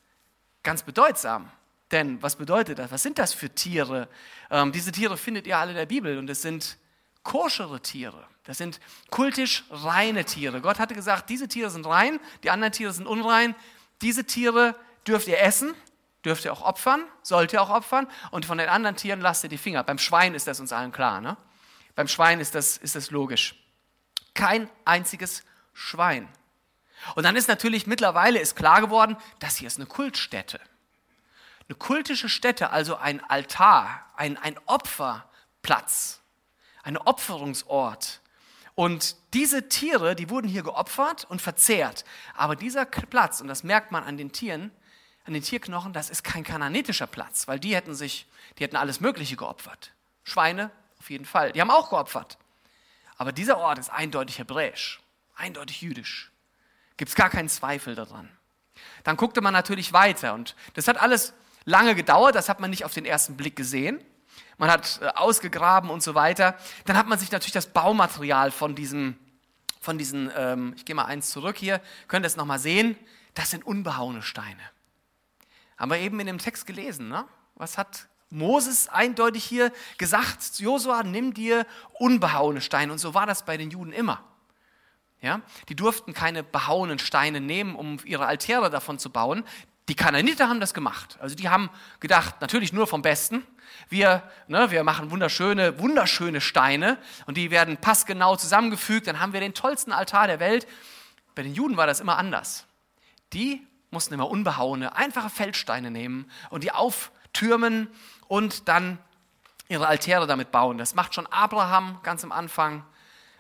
[0.63, 1.51] ganz bedeutsam.
[1.91, 2.91] Denn was bedeutet das?
[2.93, 4.09] Was sind das für Tiere?
[4.51, 6.77] Ähm, diese Tiere findet ihr alle in der Bibel und es sind
[7.23, 8.29] koschere Tiere.
[8.51, 10.61] Das sind kultisch reine Tiere.
[10.61, 13.55] Gott hatte gesagt, diese Tiere sind rein, die anderen Tiere sind unrein.
[14.03, 14.75] Diese Tiere
[15.07, 15.73] dürft ihr essen
[16.25, 19.49] Dürft ihr auch opfern, sollt ihr auch opfern und von den anderen Tieren lasst ihr
[19.49, 19.83] die Finger.
[19.85, 21.21] Beim Schwein ist das uns allen klar.
[21.21, 21.37] Ne?
[21.95, 23.55] Beim Schwein ist das, ist das logisch.
[24.35, 26.29] Kein einziges Schwein.
[27.15, 30.61] Und dann ist natürlich mittlerweile ist klar geworden, das hier ist eine Kultstätte.
[31.69, 36.21] Eine kultische Stätte, also ein Altar, ein, ein Opferplatz,
[36.83, 38.20] ein Opferungsort.
[38.81, 42.07] Und diese Tiere, die wurden hier geopfert und verzehrt.
[42.35, 44.71] Aber dieser Platz, und das merkt man an den Tieren,
[45.27, 49.01] an den Tierknochen, das ist kein kananitischer Platz, weil die hätten sich, die hätten alles
[49.01, 49.93] Mögliche geopfert.
[50.25, 52.39] Schweine auf jeden Fall, die haben auch geopfert.
[53.19, 55.03] Aber dieser Ort ist eindeutig hebräisch,
[55.37, 56.33] eindeutig jüdisch.
[56.97, 58.31] Gibt es gar keinen Zweifel daran.
[59.05, 61.35] Dann guckte man natürlich weiter und das hat alles
[61.67, 64.03] lange gedauert, das hat man nicht auf den ersten Blick gesehen.
[64.59, 66.57] Man hat äh, ausgegraben und so weiter.
[66.85, 69.17] Dann hat man sich natürlich das Baumaterial von diesem,
[69.81, 72.97] von diesen, ähm, ich gehe mal eins zurück hier, könnt ihr es nochmal sehen,
[73.35, 74.63] das sind unbehauene Steine.
[75.77, 77.25] Haben wir eben in dem Text gelesen, ne?
[77.55, 80.59] Was hat Moses eindeutig hier gesagt?
[80.59, 81.67] Josua, nimm dir
[81.99, 82.93] unbehauene Steine.
[82.93, 84.23] Und so war das bei den Juden immer.
[85.21, 85.43] Ja?
[85.69, 89.45] Die durften keine behauenen Steine nehmen, um ihre Altäre davon zu bauen.
[89.91, 91.19] Die Kananiter haben das gemacht.
[91.21, 93.45] Also die haben gedacht, natürlich nur vom Besten.
[93.89, 99.09] Wir, ne, wir machen wunderschöne, wunderschöne Steine und die werden passgenau zusammengefügt.
[99.09, 100.69] Dann haben wir den tollsten Altar der Welt.
[101.35, 102.67] Bei den Juden war das immer anders.
[103.33, 107.89] Die mussten immer unbehauene, einfache Feldsteine nehmen und die auftürmen
[108.29, 108.99] und dann
[109.67, 110.79] ihre Altäre damit bauen.
[110.79, 112.85] Das macht schon Abraham ganz am Anfang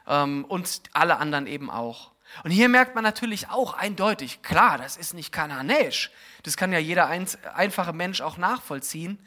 [0.09, 2.11] ähm, und alle anderen eben auch.
[2.45, 6.11] Und hier merkt man natürlich auch eindeutig, klar, das ist nicht kananäisch.
[6.43, 9.19] Das kann ja jeder einfache Mensch auch nachvollziehen.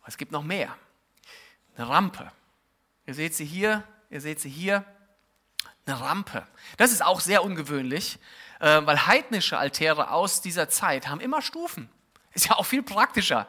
[0.00, 0.76] Aber es gibt noch mehr.
[1.76, 2.30] Eine Rampe.
[3.06, 4.84] Ihr seht sie hier, ihr seht sie hier.
[5.86, 6.46] Eine Rampe.
[6.76, 8.18] Das ist auch sehr ungewöhnlich,
[8.60, 11.88] äh, weil heidnische Altäre aus dieser Zeit haben immer Stufen.
[12.32, 13.48] Ist ja auch viel praktischer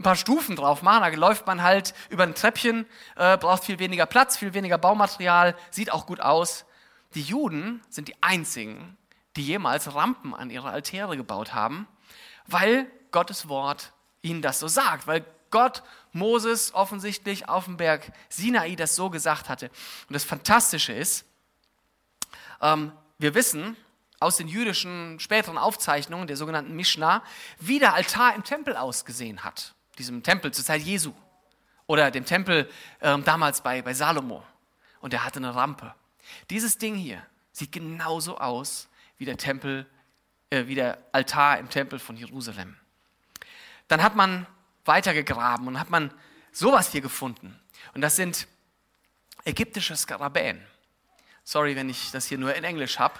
[0.00, 1.02] ein paar Stufen drauf machen.
[1.02, 5.54] Da läuft man halt über ein Treppchen, äh, braucht viel weniger Platz, viel weniger Baumaterial,
[5.70, 6.64] sieht auch gut aus.
[7.14, 8.96] Die Juden sind die einzigen,
[9.36, 11.88] die jemals Rampen an ihre Altäre gebaut haben,
[12.46, 13.92] weil Gottes Wort
[14.22, 19.48] ihnen das so sagt, weil Gott Moses offensichtlich auf dem Berg Sinai das so gesagt
[19.48, 19.68] hatte.
[20.08, 21.24] Und das Fantastische ist,
[22.60, 23.76] ähm, wir wissen
[24.20, 27.22] aus den jüdischen späteren Aufzeichnungen der sogenannten Mishnah,
[27.58, 31.12] wie der Altar im Tempel ausgesehen hat, diesem Tempel zur Zeit Jesu
[31.86, 32.70] oder dem Tempel
[33.00, 34.44] ähm, damals bei, bei Salomo.
[35.00, 35.94] Und er hatte eine Rampe.
[36.50, 38.88] Dieses Ding hier sieht genauso aus
[39.18, 39.86] wie der Tempel,
[40.50, 42.76] äh, wie der Altar im Tempel von Jerusalem.
[43.88, 44.46] Dann hat man
[44.84, 46.12] weitergegraben und hat man
[46.52, 47.58] sowas hier gefunden.
[47.94, 48.46] Und das sind
[49.44, 50.60] ägyptische Skarabäen.
[51.44, 53.14] Sorry, wenn ich das hier nur in Englisch habe.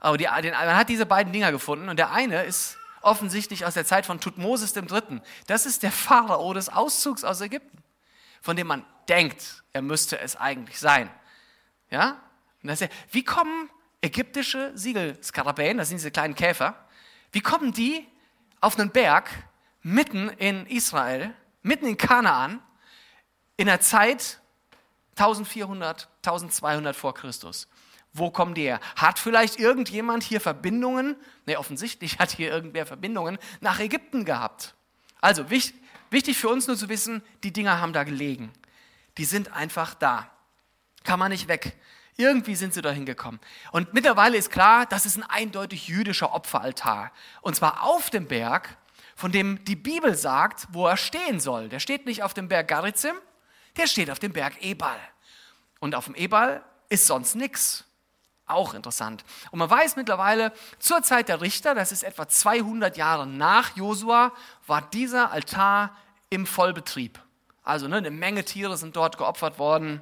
[0.00, 3.74] Aber die, den, man hat diese beiden Dinger gefunden und der eine ist offensichtlich aus
[3.74, 5.20] der Zeit von Tutmosis III.
[5.46, 7.78] Das ist der Pharao des Auszugs aus Ägypten,
[8.42, 11.08] von dem man denkt, er müsste es eigentlich sein.
[11.90, 12.20] Ja?
[12.62, 12.74] Ja,
[13.10, 16.74] wie kommen ägyptische Siegelskarabäen, das sind diese kleinen Käfer,
[17.32, 18.06] wie kommen die
[18.60, 19.30] auf einen Berg
[19.82, 22.62] mitten in Israel, mitten in Kanaan,
[23.56, 24.40] in der Zeit
[25.16, 27.68] 1400, 1200 vor Christus?
[28.12, 28.80] Wo kommen die her?
[28.96, 31.16] Hat vielleicht irgendjemand hier Verbindungen?
[31.44, 34.74] Ne, offensichtlich hat hier irgendwer Verbindungen nach Ägypten gehabt.
[35.20, 35.78] Also wichtig,
[36.10, 38.50] wichtig für uns nur zu wissen, die Dinger haben da gelegen.
[39.18, 40.30] Die sind einfach da.
[41.04, 41.76] Kann man nicht weg.
[42.16, 43.40] Irgendwie sind sie dahin gekommen.
[43.72, 47.12] Und mittlerweile ist klar, das ist ein eindeutig jüdischer Opferaltar.
[47.42, 48.76] Und zwar auf dem Berg,
[49.14, 51.68] von dem die Bibel sagt, wo er stehen soll.
[51.68, 53.16] Der steht nicht auf dem Berg Garizim,
[53.76, 54.98] der steht auf dem Berg Ebal.
[55.78, 57.84] Und auf dem Ebal ist sonst nichts.
[58.46, 59.24] Auch interessant.
[59.50, 64.32] Und man weiß mittlerweile, zur Zeit der Richter, das ist etwa 200 Jahre nach Josua,
[64.66, 65.96] war dieser Altar
[66.30, 67.18] im Vollbetrieb.
[67.64, 70.00] Also ne, eine Menge Tiere sind dort geopfert worden.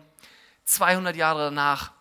[0.65, 1.93] 200 Jahre danach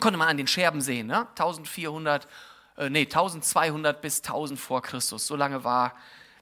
[0.00, 1.28] Konnte man an den Scherben sehen, ne?
[1.30, 2.28] 1400,
[2.76, 5.26] äh, nee, 1200 bis 1000 vor Christus.
[5.26, 5.94] So lange war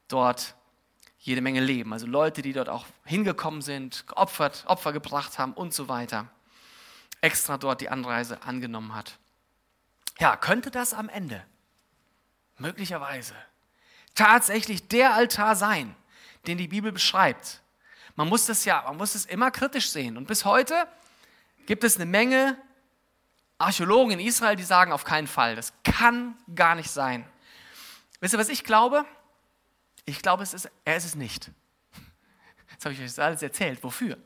[0.08, 0.54] dort
[1.18, 1.92] jede Menge Leben.
[1.92, 6.28] Also Leute, die dort auch hingekommen sind, geopfert, Opfer gebracht haben und so weiter.
[7.20, 9.18] Extra dort die Anreise angenommen hat.
[10.18, 11.42] Ja, könnte das am Ende
[12.58, 13.34] möglicherweise
[14.14, 15.94] tatsächlich der Altar sein,
[16.46, 17.62] den die Bibel beschreibt?
[18.16, 20.16] Man muss das ja, man muss es immer kritisch sehen.
[20.16, 20.86] Und bis heute
[21.66, 22.58] gibt es eine Menge
[23.62, 27.24] Archäologen in Israel, die sagen auf keinen Fall, das kann gar nicht sein.
[28.20, 29.04] Wisst ihr, was ich glaube?
[30.04, 31.50] Ich glaube, es ist, er ist es nicht.
[32.72, 33.82] Jetzt habe ich euch das alles erzählt.
[33.84, 34.18] Wofür?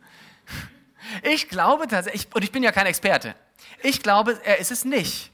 [1.22, 3.34] Ich glaube tatsächlich, und ich bin ja kein Experte,
[3.82, 5.30] ich glaube, er ist es nicht.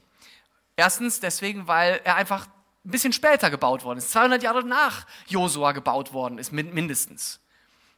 [0.75, 2.47] Erstens deswegen, weil er einfach
[2.85, 4.11] ein bisschen später gebaut worden ist.
[4.11, 7.39] 200 Jahre nach Josua gebaut worden ist, mindestens.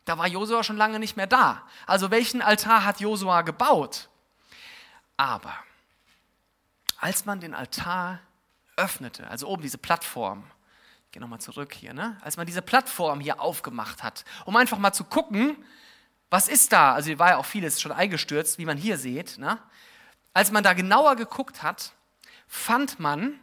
[0.05, 1.63] Da war Josua schon lange nicht mehr da.
[1.87, 4.09] Also welchen Altar hat Josua gebaut?
[5.17, 5.55] Aber
[6.97, 8.19] als man den Altar
[8.77, 10.43] öffnete, also oben diese Plattform,
[11.05, 12.17] ich gehe nochmal zurück hier, ne?
[12.21, 15.55] als man diese Plattform hier aufgemacht hat, um einfach mal zu gucken,
[16.29, 16.93] was ist da?
[16.93, 19.37] Also hier war ja auch vieles schon eingestürzt, wie man hier sieht.
[19.37, 19.57] Ne?
[20.33, 21.93] Als man da genauer geguckt hat,
[22.47, 23.39] fand man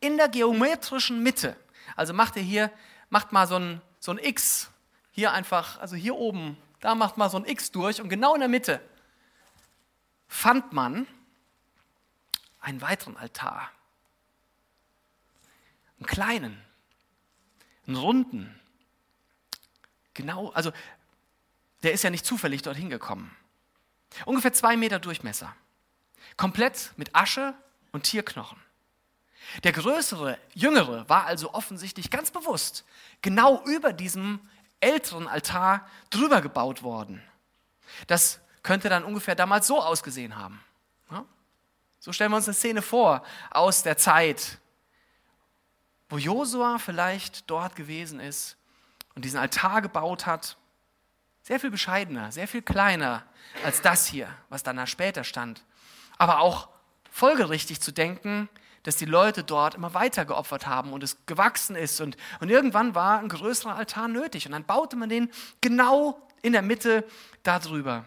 [0.00, 1.56] in der geometrischen Mitte,
[1.94, 2.72] Also macht ihr hier,
[3.08, 4.70] macht mal so ein, so ein X.
[5.12, 8.40] Hier einfach, also hier oben, da macht mal so ein X durch und genau in
[8.40, 8.80] der Mitte
[10.26, 11.06] fand man
[12.62, 13.70] einen weiteren Altar.
[15.98, 16.64] Einen kleinen,
[17.86, 18.60] einen runden.
[20.14, 20.72] Genau, also
[21.82, 23.36] der ist ja nicht zufällig dorthin gekommen.
[24.24, 25.54] Ungefähr zwei Meter Durchmesser.
[26.36, 27.54] Komplett mit Asche
[27.90, 28.58] und Tierknochen.
[29.64, 32.84] Der größere, jüngere war also offensichtlich ganz bewusst
[33.22, 34.40] genau über diesem
[34.80, 37.22] älteren Altar drüber gebaut worden.
[38.06, 40.62] Das könnte dann ungefähr damals so ausgesehen haben.
[42.02, 44.58] So stellen wir uns eine Szene vor aus der Zeit,
[46.08, 48.56] wo Josua vielleicht dort gewesen ist
[49.14, 50.56] und diesen Altar gebaut hat.
[51.44, 53.22] Sehr viel bescheidener, sehr viel kleiner
[53.62, 55.62] als das hier, was danach später stand.
[56.18, 56.70] Aber auch
[57.08, 58.48] folgerichtig zu denken,
[58.82, 62.00] dass die Leute dort immer weiter geopfert haben und es gewachsen ist.
[62.00, 64.46] Und, und irgendwann war ein größerer Altar nötig.
[64.46, 67.06] Und dann baute man den genau in der Mitte
[67.44, 68.06] darüber.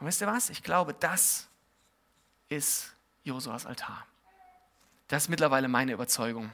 [0.00, 0.48] Und wisst ihr was?
[0.48, 1.48] Ich glaube, das
[2.48, 2.93] ist
[3.24, 4.06] Josuas Altar.
[5.08, 6.52] Das ist mittlerweile meine Überzeugung.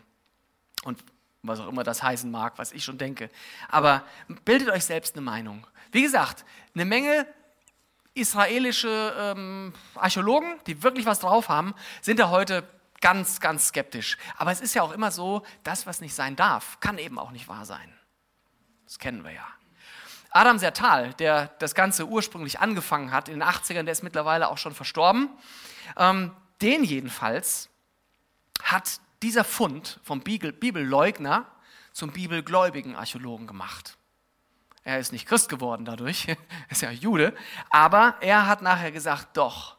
[0.85, 1.03] Und
[1.43, 3.31] was auch immer das heißen mag, was ich schon denke.
[3.69, 4.05] Aber
[4.45, 5.67] bildet euch selbst eine Meinung.
[5.93, 7.27] Wie gesagt, eine Menge
[8.15, 12.69] israelische ähm, Archäologen, die wirklich was drauf haben, sind da heute
[13.01, 14.19] ganz, ganz skeptisch.
[14.37, 17.31] Aber es ist ja auch immer so, das, was nicht sein darf, kann eben auch
[17.31, 17.93] nicht wahr sein.
[18.85, 19.47] Das kennen wir ja.
[20.31, 24.59] Adam Sertal, der das Ganze ursprünglich angefangen hat in den 80ern, der ist mittlerweile auch
[24.59, 25.31] schon verstorben.
[25.97, 27.69] Ähm, den jedenfalls
[28.63, 31.47] hat dieser Fund vom Bibelleugner
[31.93, 33.97] zum bibelgläubigen Archäologen gemacht.
[34.83, 36.37] Er ist nicht Christ geworden dadurch, er
[36.71, 37.35] ist ja Jude,
[37.71, 39.77] aber er hat nachher gesagt, doch,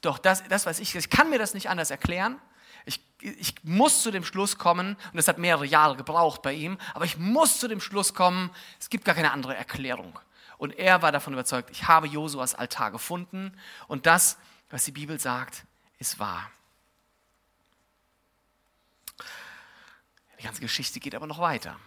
[0.00, 2.38] doch, das, das was ich, ich kann mir das nicht anders erklären.
[2.84, 6.76] Ich, ich muss zu dem Schluss kommen, und das hat mehrere Jahre gebraucht bei ihm,
[6.92, 10.18] aber ich muss zu dem Schluss kommen, es gibt gar keine andere Erklärung.
[10.58, 14.36] Und er war davon überzeugt, ich habe Josuas Altar gefunden und das,
[14.68, 15.64] was die Bibel sagt,
[16.04, 16.50] ist wahr.
[20.38, 21.78] Die ganze Geschichte geht aber noch weiter.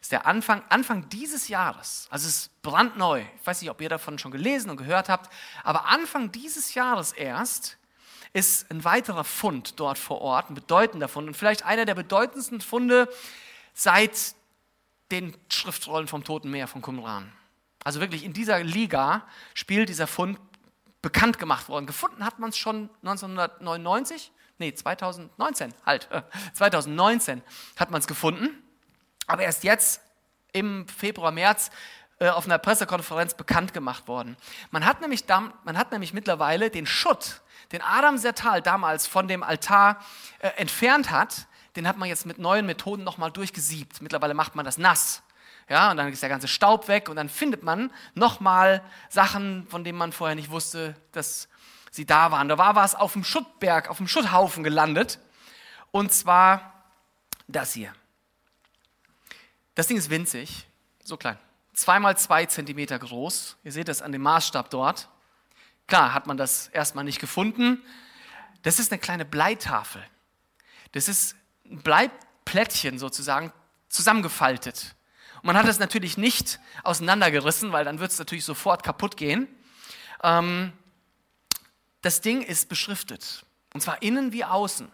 [0.00, 3.24] Es ist der Anfang, Anfang dieses Jahres, also es ist brandneu.
[3.40, 5.30] Ich weiß nicht, ob ihr davon schon gelesen und gehört habt,
[5.64, 7.76] aber Anfang dieses Jahres erst
[8.32, 12.62] ist ein weiterer Fund dort vor Ort, ein bedeutender Fund und vielleicht einer der bedeutendsten
[12.62, 13.06] Funde
[13.74, 14.34] seit
[15.10, 17.30] den Schriftrollen vom Toten Meer von Qumran.
[17.84, 20.38] Also wirklich in dieser Liga spielt dieser Fund
[21.02, 21.86] bekannt gemacht worden.
[21.86, 26.08] Gefunden hat man es schon 1999, nee, 2019, halt,
[26.54, 27.42] 2019
[27.76, 28.48] hat man es gefunden,
[29.26, 30.00] aber erst jetzt
[30.52, 31.70] im Februar, März
[32.18, 34.36] äh, auf einer Pressekonferenz bekannt gemacht worden.
[34.70, 35.24] Man hat, nämlich,
[35.64, 39.98] man hat nämlich mittlerweile den Schutt, den Adam Sertal damals von dem Altar
[40.38, 44.02] äh, entfernt hat, den hat man jetzt mit neuen Methoden nochmal durchgesiebt.
[44.02, 45.22] Mittlerweile macht man das nass.
[45.68, 49.84] Ja, und dann ist der ganze Staub weg und dann findet man nochmal Sachen, von
[49.84, 51.48] denen man vorher nicht wusste, dass
[51.90, 52.48] sie da waren.
[52.48, 55.18] Da war was auf dem Schuttberg, auf dem Schutthaufen gelandet.
[55.90, 56.84] Und zwar
[57.48, 57.92] das hier.
[59.74, 60.66] Das Ding ist winzig,
[61.02, 61.38] so klein.
[61.74, 63.56] Zweimal zwei Zentimeter groß.
[63.64, 65.08] Ihr seht das an dem Maßstab dort.
[65.86, 67.82] Klar hat man das erstmal nicht gefunden.
[68.62, 70.02] Das ist eine kleine Bleitafel.
[70.92, 73.52] Das ist ein Bleiplättchen sozusagen
[73.88, 74.94] zusammengefaltet.
[75.42, 79.48] Und man hat es natürlich nicht auseinandergerissen, weil dann wird es natürlich sofort kaputt gehen.
[80.22, 80.72] Ähm,
[82.00, 83.44] das Ding ist beschriftet.
[83.74, 84.90] Und zwar innen wie außen.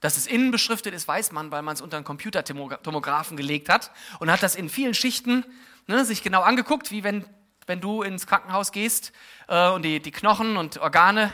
[0.00, 3.90] Dass es innen beschriftet ist, weiß man, weil man es unter einen Computertomographen gelegt hat
[4.20, 5.44] und hat das in vielen Schichten
[5.86, 7.26] ne, sich genau angeguckt, wie wenn,
[7.66, 9.12] wenn du ins Krankenhaus gehst
[9.48, 11.32] äh, und die, die Knochen und Organe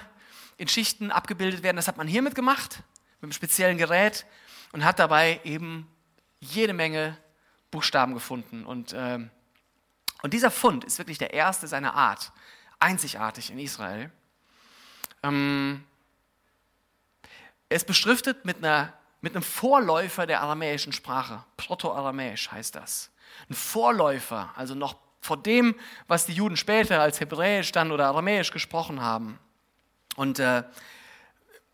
[0.57, 1.77] in Schichten abgebildet werden.
[1.77, 2.83] Das hat man hiermit gemacht,
[3.21, 4.25] mit einem speziellen Gerät
[4.73, 5.87] und hat dabei eben
[6.41, 7.17] jede Menge
[7.75, 8.65] Buchstaben gefunden.
[8.65, 9.19] Und, äh,
[10.23, 12.31] und dieser Fund ist wirklich der erste seiner Art,
[12.79, 14.13] einzigartig in Israel.
[15.25, 15.85] Ähm,
[17.69, 21.43] er ist beschriftet mit, einer, mit einem Vorläufer der aramäischen Sprache.
[21.57, 23.11] Proto-Aramäisch heißt das.
[23.51, 25.75] Ein Vorläufer, also noch vor dem,
[26.07, 29.41] was die Juden später als Hebräisch dann oder Aramäisch gesprochen haben.
[30.15, 30.63] Und äh,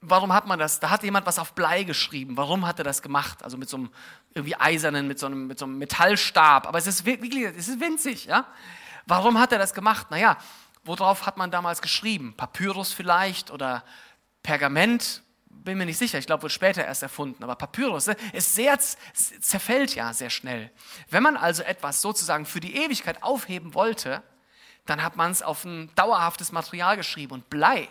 [0.01, 0.81] warum hat man das?
[0.81, 2.39] Da hat jemand was auf Blei geschrieben.
[2.39, 3.43] Warum hat er das gemacht?
[3.43, 3.91] Also mit so einem
[4.35, 6.67] irgendwie eisernen, mit so einem, mit so einem Metallstab.
[6.67, 8.47] Aber es ist wirklich, es ist winzig, ja?
[9.07, 10.11] Warum hat er das gemacht?
[10.11, 10.37] Naja,
[10.85, 12.35] worauf hat man damals geschrieben?
[12.37, 13.85] Papyrus vielleicht oder
[14.43, 15.23] Pergament?
[15.49, 16.19] Bin mir nicht sicher.
[16.19, 17.43] Ich glaube, wird später erst erfunden.
[17.43, 20.71] Aber Papyrus ne, ist sehr, zerfällt ja sehr schnell.
[21.11, 24.23] Wenn man also etwas sozusagen für die Ewigkeit aufheben wollte,
[24.87, 27.35] dann hat man es auf ein dauerhaftes Material geschrieben.
[27.35, 27.89] Und Blei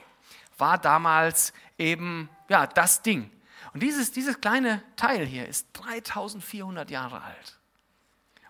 [0.57, 3.29] war damals eben ja, das Ding.
[3.73, 7.59] Und dieses, dieses kleine Teil hier ist 3400 Jahre alt.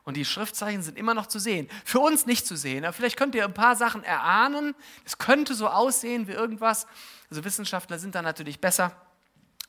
[0.03, 1.69] Und die Schriftzeichen sind immer noch zu sehen.
[1.85, 2.83] Für uns nicht zu sehen.
[2.83, 4.73] Aber vielleicht könnt ihr ein paar Sachen erahnen.
[5.05, 6.87] Es könnte so aussehen wie irgendwas.
[7.29, 8.95] Also Wissenschaftler sind da natürlich besser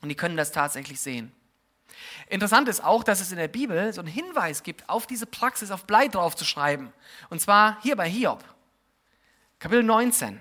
[0.01, 1.33] und die können das tatsächlich sehen.
[2.29, 5.71] Interessant ist auch, dass es in der Bibel so einen Hinweis gibt, auf diese Praxis
[5.71, 6.93] auf Blei draufzuschreiben.
[7.29, 8.45] Und zwar hier bei Hiob,
[9.59, 10.41] Kapitel 19.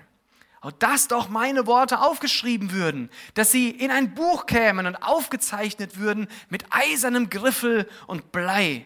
[0.60, 5.96] Und dass doch meine Worte aufgeschrieben würden, dass sie in ein Buch kämen und aufgezeichnet
[5.96, 8.84] würden mit eisernem Griffel und Blei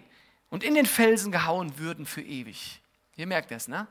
[0.50, 2.80] und in den Felsen gehauen würden für ewig.
[3.16, 3.88] Ihr merkt das, ne?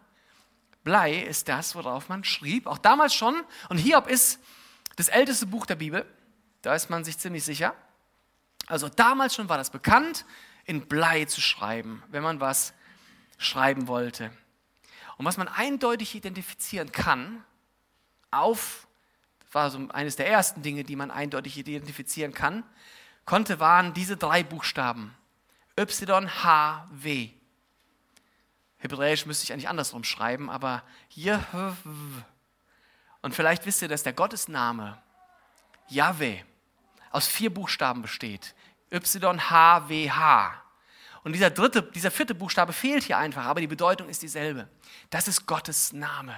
[0.85, 3.41] Blei ist das, worauf man schrieb, auch damals schon.
[3.69, 4.39] Und Hiob ist
[4.95, 6.05] das älteste Buch der Bibel,
[6.61, 7.75] da ist man sich ziemlich sicher.
[8.67, 10.25] Also damals schon war das bekannt,
[10.65, 12.73] in Blei zu schreiben, wenn man was
[13.37, 14.31] schreiben wollte.
[15.17, 17.43] Und was man eindeutig identifizieren kann,
[18.39, 18.87] auf,
[19.51, 22.63] war so eines der ersten Dinge, die man eindeutig identifizieren kann,
[23.25, 25.15] konnte, waren diese drei Buchstaben.
[25.79, 27.29] Y, H, W.
[28.77, 31.43] Hebräisch müsste ich eigentlich andersrum schreiben, aber hier.
[33.21, 35.01] Und vielleicht wisst ihr, dass der Gottesname
[35.87, 36.41] Yahweh
[37.11, 38.53] aus vier Buchstaben besteht.
[38.91, 40.63] Y, H, W, H.
[41.23, 44.67] Und dieser dritte, dieser vierte Buchstabe fehlt hier einfach, aber die Bedeutung ist dieselbe.
[45.09, 46.35] Das ist Gottes Name.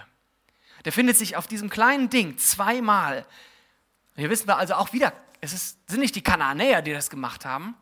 [0.85, 3.25] Der findet sich auf diesem kleinen Ding zweimal.
[4.15, 7.43] Hier wissen wir also auch wieder, es ist, sind nicht die Kananäer, die das gemacht
[7.43, 7.75] haben.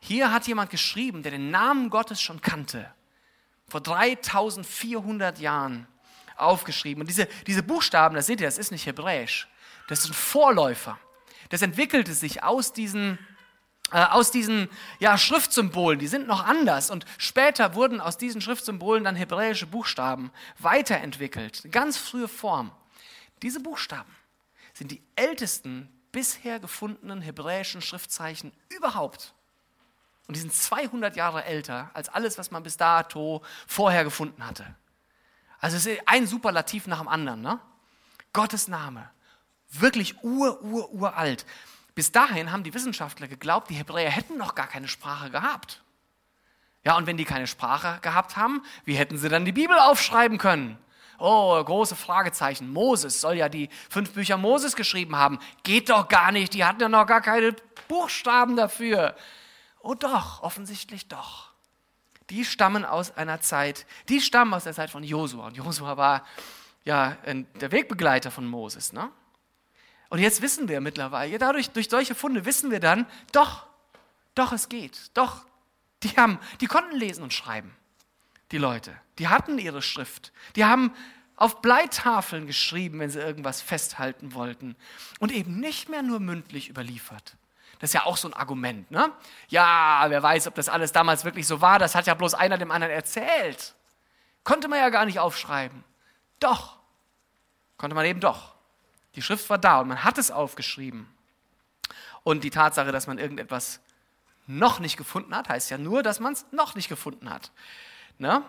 [0.00, 2.92] Hier hat jemand geschrieben, der den Namen Gottes schon kannte.
[3.66, 5.86] Vor 3400 Jahren
[6.36, 7.00] aufgeschrieben.
[7.00, 9.48] Und diese, diese Buchstaben, das seht ihr, das ist nicht hebräisch.
[9.88, 10.98] Das sind Vorläufer.
[11.48, 13.18] Das entwickelte sich aus diesen
[13.90, 14.68] aus diesen
[14.98, 16.90] ja, Schriftsymbolen, die sind noch anders.
[16.90, 21.70] Und später wurden aus diesen Schriftsymbolen dann hebräische Buchstaben weiterentwickelt.
[21.70, 22.72] Ganz frühe Form.
[23.42, 24.10] Diese Buchstaben
[24.72, 29.34] sind die ältesten bisher gefundenen hebräischen Schriftzeichen überhaupt.
[30.26, 34.74] Und die sind 200 Jahre älter als alles, was man bis dato vorher gefunden hatte.
[35.60, 37.42] Also es ist ein Superlativ nach dem anderen.
[37.42, 37.60] Ne?
[38.32, 39.10] Gottes Name.
[39.70, 41.44] Wirklich ur, ur, uralt.
[41.94, 45.82] Bis dahin haben die Wissenschaftler geglaubt, die Hebräer hätten noch gar keine Sprache gehabt.
[46.84, 50.38] Ja, und wenn die keine Sprache gehabt haben, wie hätten sie dann die Bibel aufschreiben
[50.38, 50.78] können?
[51.18, 52.72] Oh, große Fragezeichen.
[52.72, 55.38] Moses soll ja die fünf Bücher Moses geschrieben haben.
[55.62, 57.54] Geht doch gar nicht, die hatten ja noch gar keine
[57.88, 59.16] Buchstaben dafür.
[59.80, 61.52] Oh doch, offensichtlich doch.
[62.30, 65.46] Die stammen aus einer Zeit, die stammen aus der Zeit von Josua.
[65.46, 66.26] Und Josua war
[66.84, 68.92] ja der Wegbegleiter von Moses.
[68.92, 69.08] Ne?
[70.14, 73.66] Und jetzt wissen wir mittlerweile, dadurch, durch solche Funde wissen wir dann, doch,
[74.36, 75.10] doch, es geht.
[75.14, 75.44] Doch,
[76.04, 77.74] die, haben, die konnten lesen und schreiben,
[78.52, 78.96] die Leute.
[79.18, 80.32] Die hatten ihre Schrift.
[80.54, 80.94] Die haben
[81.34, 84.76] auf Bleitafeln geschrieben, wenn sie irgendwas festhalten wollten.
[85.18, 87.36] Und eben nicht mehr nur mündlich überliefert.
[87.80, 88.88] Das ist ja auch so ein Argument.
[88.92, 89.10] Ne?
[89.48, 91.80] Ja, wer weiß, ob das alles damals wirklich so war.
[91.80, 93.74] Das hat ja bloß einer dem anderen erzählt.
[94.44, 95.82] Konnte man ja gar nicht aufschreiben.
[96.38, 96.78] Doch,
[97.78, 98.53] konnte man eben doch.
[99.16, 101.08] Die Schrift war da und man hat es aufgeschrieben.
[102.22, 103.80] Und die Tatsache, dass man irgendetwas
[104.46, 107.52] noch nicht gefunden hat, heißt ja nur, dass man es noch nicht gefunden hat.
[108.18, 108.42] Ne?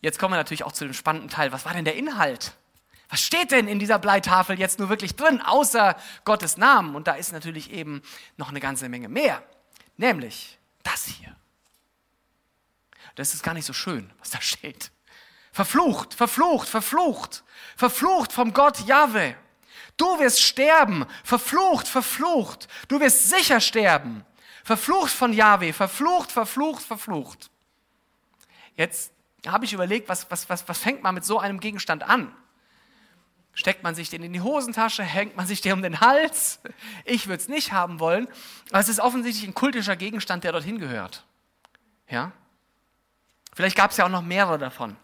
[0.00, 1.52] Jetzt kommen wir natürlich auch zu dem spannenden Teil.
[1.52, 2.54] Was war denn der Inhalt?
[3.10, 6.94] Was steht denn in dieser Bleitafel jetzt nur wirklich drin, außer Gottes Namen?
[6.94, 8.02] Und da ist natürlich eben
[8.36, 9.42] noch eine ganze Menge mehr.
[9.96, 11.34] Nämlich das hier.
[13.16, 14.92] Das ist gar nicht so schön, was da steht.
[15.52, 17.42] Verflucht, verflucht, verflucht,
[17.76, 19.36] verflucht vom Gott Jahwe.
[20.00, 22.68] Du wirst sterben, verflucht, verflucht.
[22.88, 24.24] Du wirst sicher sterben.
[24.64, 27.50] Verflucht von Yahweh, verflucht, verflucht, verflucht.
[28.76, 29.12] Jetzt
[29.46, 32.34] habe ich überlegt, was, was, was, was fängt man mit so einem Gegenstand an?
[33.52, 36.60] Steckt man sich den in die Hosentasche, hängt man sich den um den Hals?
[37.04, 38.26] Ich würde es nicht haben wollen,
[38.70, 41.26] aber es ist offensichtlich ein kultischer Gegenstand, der dorthin gehört.
[42.08, 42.32] Ja?
[43.54, 44.96] Vielleicht gab es ja auch noch mehrere davon.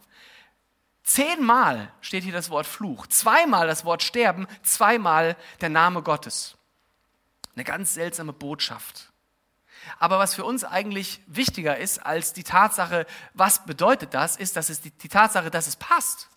[1.07, 6.57] Zehnmal steht hier das Wort Fluch, zweimal das Wort Sterben, zweimal der Name Gottes.
[7.55, 9.13] Eine ganz seltsame Botschaft.
[10.01, 14.69] Aber was für uns eigentlich wichtiger ist als die Tatsache, was bedeutet das, ist, dass
[14.69, 16.29] es die, die Tatsache, dass es passt.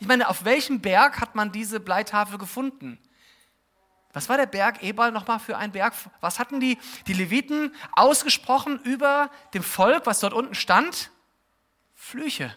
[0.00, 2.98] Ich meine, auf welchem Berg hat man diese Bleitafel gefunden?
[4.12, 5.94] Was war der Berg Ebal nochmal für ein Berg?
[6.20, 6.76] Was hatten die,
[7.06, 11.12] die Leviten ausgesprochen über dem Volk, was dort unten stand?
[11.94, 12.52] Flüche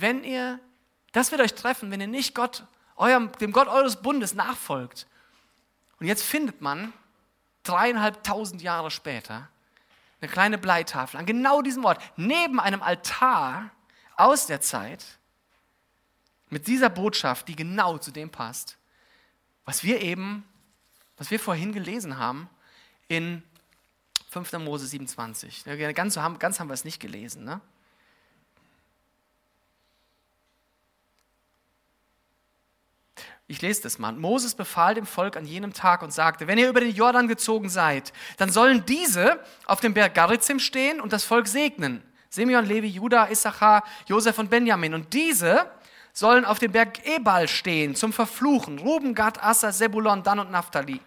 [0.00, 0.60] wenn ihr,
[1.12, 2.64] das wird euch treffen, wenn ihr nicht Gott,
[2.96, 5.06] eurem, dem Gott eures Bundes nachfolgt.
[5.98, 6.92] Und jetzt findet man
[7.62, 9.48] dreieinhalbtausend Jahre später
[10.20, 13.70] eine kleine Bleitafel an genau diesem Ort, neben einem Altar
[14.16, 15.04] aus der Zeit,
[16.48, 18.78] mit dieser Botschaft, die genau zu dem passt,
[19.64, 20.44] was wir eben
[21.16, 22.48] was wir vorhin gelesen haben
[23.08, 23.42] in
[24.30, 24.52] 5.
[24.54, 25.64] Mose 27.
[25.94, 27.44] Ganz, ganz haben wir es nicht gelesen.
[27.44, 27.60] Ne?
[33.48, 34.12] Ich lese das mal.
[34.12, 37.68] Moses befahl dem Volk an jenem Tag und sagte, wenn ihr über den Jordan gezogen
[37.68, 42.02] seid, dann sollen diese auf dem Berg Garizim stehen und das Volk segnen.
[42.28, 44.94] Simeon, Levi, Judah, Issachar, Josef und Benjamin.
[44.94, 45.70] Und diese
[46.12, 48.80] sollen auf dem Berg Ebal stehen zum Verfluchen.
[48.80, 51.00] Ruben, Gad, Asser, Sebulon, Dan und Naphtali.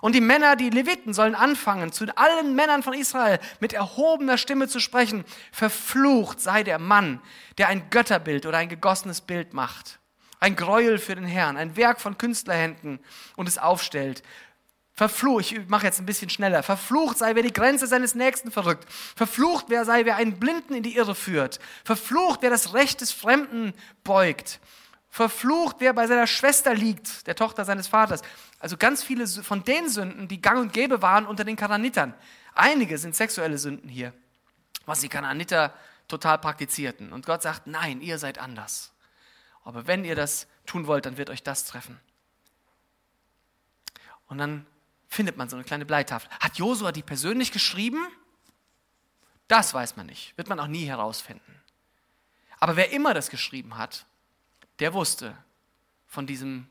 [0.00, 4.68] Und die Männer, die Leviten, sollen anfangen, zu allen Männern von Israel mit erhobener Stimme
[4.68, 5.24] zu sprechen.
[5.52, 7.20] Verflucht sei der Mann,
[7.58, 9.98] der ein Götterbild oder ein gegossenes Bild macht.
[10.40, 13.00] Ein Gräuel für den Herrn, ein Werk von Künstlerhänden
[13.36, 14.22] und es aufstellt.
[14.98, 16.64] Verflucht, ich mache jetzt ein bisschen schneller.
[16.64, 18.84] Verflucht sei, wer die Grenze seines Nächsten verrückt.
[19.14, 21.60] Verflucht wer sei, wer einen Blinden in die Irre führt.
[21.84, 24.58] Verflucht, wer das Recht des Fremden beugt.
[25.08, 28.22] Verflucht, wer bei seiner Schwester liegt, der Tochter seines Vaters.
[28.58, 32.12] Also ganz viele von den Sünden, die gang und gäbe waren unter den Kananitern.
[32.54, 34.12] Einige sind sexuelle Sünden hier,
[34.84, 35.72] was die Kananiter
[36.08, 37.12] total praktizierten.
[37.12, 38.92] Und Gott sagt, nein, ihr seid anders.
[39.68, 42.00] Aber wenn ihr das tun wollt, dann wird euch das treffen.
[44.26, 44.64] Und dann
[45.08, 46.30] findet man so eine kleine Bleitafel.
[46.40, 48.08] Hat Josua die persönlich geschrieben?
[49.46, 51.54] Das weiß man nicht, wird man auch nie herausfinden.
[52.58, 54.06] Aber wer immer das geschrieben hat,
[54.78, 55.36] der wusste
[56.06, 56.66] von diesem,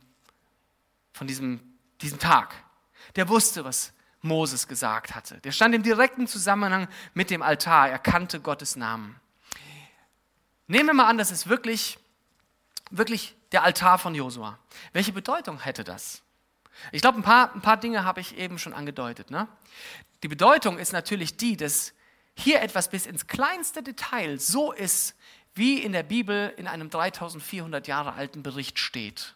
[1.14, 2.56] von diesem, diesem Tag.
[3.16, 3.94] Der wusste, was
[4.24, 5.40] Moses gesagt hatte.
[5.42, 7.90] Der stand im direkten Zusammenhang mit dem Altar.
[7.90, 9.20] Er kannte Gottes Namen.
[10.66, 12.00] Nehmen wir mal an, das ist wirklich,
[12.90, 14.60] wirklich der Altar von Josua.
[14.94, 16.22] Welche Bedeutung hätte das?
[16.92, 19.32] Ich glaube, ein paar, ein paar Dinge habe ich eben schon angedeutet.
[19.32, 19.48] Ne?
[20.24, 21.94] Die Bedeutung ist natürlich die, dass
[22.36, 25.16] hier etwas bis ins kleinste Detail so ist,
[25.56, 29.36] wie in der Bibel in einem 3400 Jahre alten Bericht steht.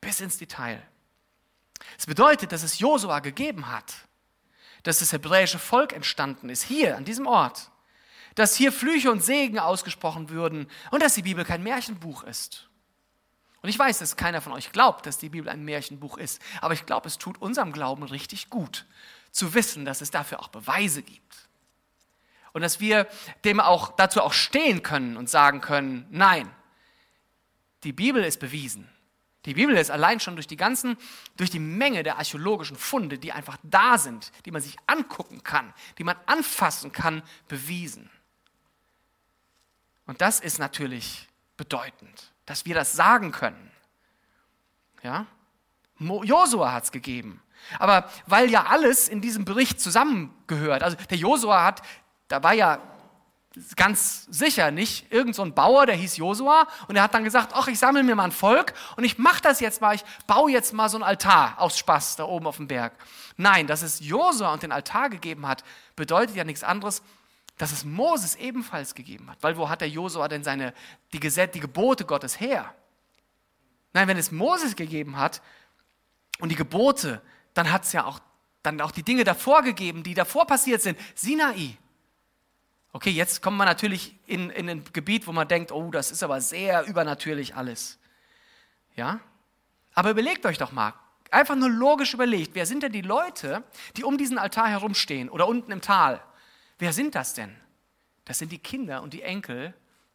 [0.00, 0.82] Bis ins Detail.
[1.98, 3.94] Es bedeutet, dass es Josua gegeben hat,
[4.82, 7.70] dass das hebräische Volk entstanden ist, hier an diesem Ort,
[8.36, 12.68] dass hier Flüche und Segen ausgesprochen würden und dass die Bibel kein Märchenbuch ist.
[13.62, 16.74] Und ich weiß, dass keiner von euch glaubt, dass die Bibel ein Märchenbuch ist, aber
[16.74, 18.86] ich glaube, es tut unserem Glauben richtig gut,
[19.32, 21.48] zu wissen, dass es dafür auch Beweise gibt
[22.52, 23.08] und dass wir
[23.44, 26.48] dem auch, dazu auch stehen können und sagen können, nein,
[27.84, 28.88] die Bibel ist bewiesen.
[29.46, 30.96] Die Bibel ist allein schon durch die ganzen,
[31.36, 35.72] durch die Menge der archäologischen Funde, die einfach da sind, die man sich angucken kann,
[35.98, 38.10] die man anfassen kann, bewiesen.
[40.06, 43.70] Und das ist natürlich bedeutend, dass wir das sagen können.
[45.02, 45.26] Ja?
[45.98, 47.42] Josua hat es gegeben.
[47.78, 51.82] Aber weil ja alles in diesem Bericht zusammengehört, also der Josua hat
[52.28, 52.80] da war ja
[53.74, 57.52] ganz sicher nicht irgend so ein Bauer, der hieß Josua und er hat dann gesagt,
[57.54, 60.50] ach, ich sammle mir mal ein Volk und ich mache das jetzt mal, ich baue
[60.50, 62.92] jetzt mal so ein Altar aus Spaß da oben auf dem Berg.
[63.38, 67.02] Nein, dass es Josua und den Altar gegeben hat, bedeutet ja nichts anderes,
[67.56, 69.42] dass es Moses ebenfalls gegeben hat.
[69.42, 70.74] Weil wo hat der Josua denn seine,
[71.12, 72.74] die, Gesetze, die Gebote Gottes her?
[73.92, 75.40] Nein, wenn es Moses gegeben hat
[76.38, 77.22] und die Gebote,
[77.54, 78.20] dann hat es ja auch,
[78.62, 80.98] dann auch die Dinge davor gegeben, die davor passiert sind.
[81.14, 81.76] Sinai,
[82.96, 86.22] Okay, jetzt kommen wir natürlich in, in ein Gebiet, wo man denkt, oh, das ist
[86.22, 87.98] aber sehr übernatürlich alles.
[88.94, 89.20] Ja?
[89.92, 90.94] Aber überlegt euch doch mal,
[91.30, 93.64] einfach nur logisch überlegt, wer sind denn die Leute,
[93.98, 96.22] die um diesen Altar herumstehen oder unten im Tal?
[96.78, 97.54] Wer sind das denn?
[98.24, 99.74] Das sind die Kinder und die Enkel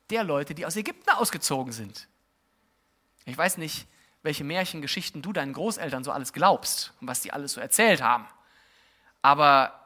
[0.09, 2.07] der Leute, die aus Ägypten ausgezogen sind.
[3.25, 3.87] Ich weiß nicht,
[4.23, 8.27] welche Märchengeschichten du deinen Großeltern so alles glaubst und was die alles so erzählt haben.
[9.21, 9.79] Aber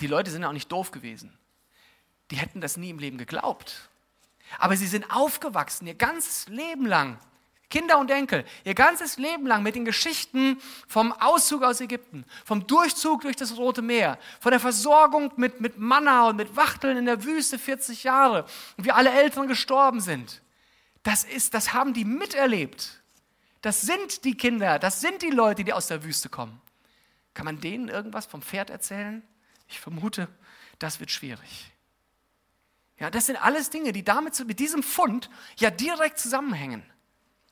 [0.00, 1.36] die Leute sind auch nicht doof gewesen.
[2.30, 3.88] Die hätten das nie im Leben geglaubt.
[4.58, 7.18] Aber sie sind aufgewachsen, ihr ganzes Leben lang,
[7.70, 12.66] Kinder und Enkel, ihr ganzes Leben lang mit den Geschichten vom Auszug aus Ägypten, vom
[12.66, 17.04] Durchzug durch das Rote Meer, von der Versorgung mit, mit Manna und mit Wachteln in
[17.04, 18.46] der Wüste 40 Jahre
[18.78, 20.40] und wie alle Eltern gestorben sind.
[21.02, 23.02] Das, ist, das haben die miterlebt.
[23.60, 26.60] Das sind die Kinder, das sind die Leute, die aus der Wüste kommen.
[27.34, 29.22] Kann man denen irgendwas vom Pferd erzählen?
[29.68, 30.28] Ich vermute,
[30.78, 31.72] das wird schwierig.
[32.98, 36.82] Ja, das sind alles Dinge, die damit mit diesem Fund ja direkt zusammenhängen.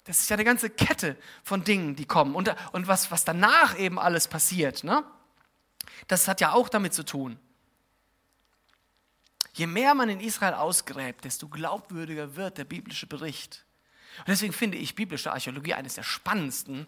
[0.06, 2.34] Das ist ja eine ganze Kette von Dingen, die kommen.
[2.34, 5.04] Und, und was, was danach eben alles passiert, ne?
[6.08, 7.38] das hat ja auch damit zu tun.
[9.52, 13.64] Je mehr man in Israel ausgräbt, desto glaubwürdiger wird der biblische Bericht.
[14.18, 16.86] Und deswegen finde ich biblische Archäologie eines der spannendsten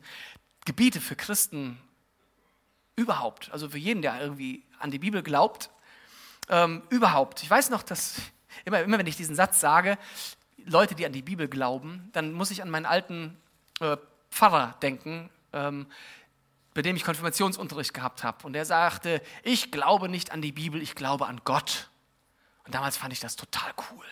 [0.64, 1.80] Gebiete für Christen
[2.94, 3.50] überhaupt.
[3.52, 5.70] Also für jeden, der irgendwie an die Bibel glaubt,
[6.48, 7.42] ähm, überhaupt.
[7.42, 8.16] Ich weiß noch, dass
[8.64, 9.98] immer, immer wenn ich diesen Satz sage,
[10.68, 13.36] Leute, die an die Bibel glauben, dann muss ich an meinen alten
[13.80, 13.96] äh,
[14.30, 15.86] Pfarrer denken, ähm,
[16.74, 18.46] bei dem ich Konfirmationsunterricht gehabt habe.
[18.46, 21.88] Und der sagte, ich glaube nicht an die Bibel, ich glaube an Gott.
[22.64, 24.04] Und damals fand ich das total cool.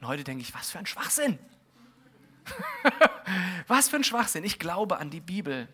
[0.00, 1.38] Und heute denke ich, was für ein Schwachsinn.
[3.66, 4.44] was für ein Schwachsinn.
[4.44, 5.68] Ich glaube an die Bibel,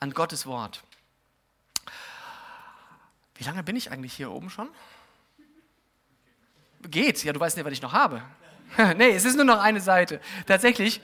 [0.00, 0.82] an Gottes Wort.
[3.36, 4.68] Wie lange bin ich eigentlich hier oben schon?
[6.82, 8.22] Geht, ja, du weißt nicht, was ich noch habe.
[8.96, 10.20] nee, es ist nur noch eine Seite.
[10.46, 11.00] Tatsächlich,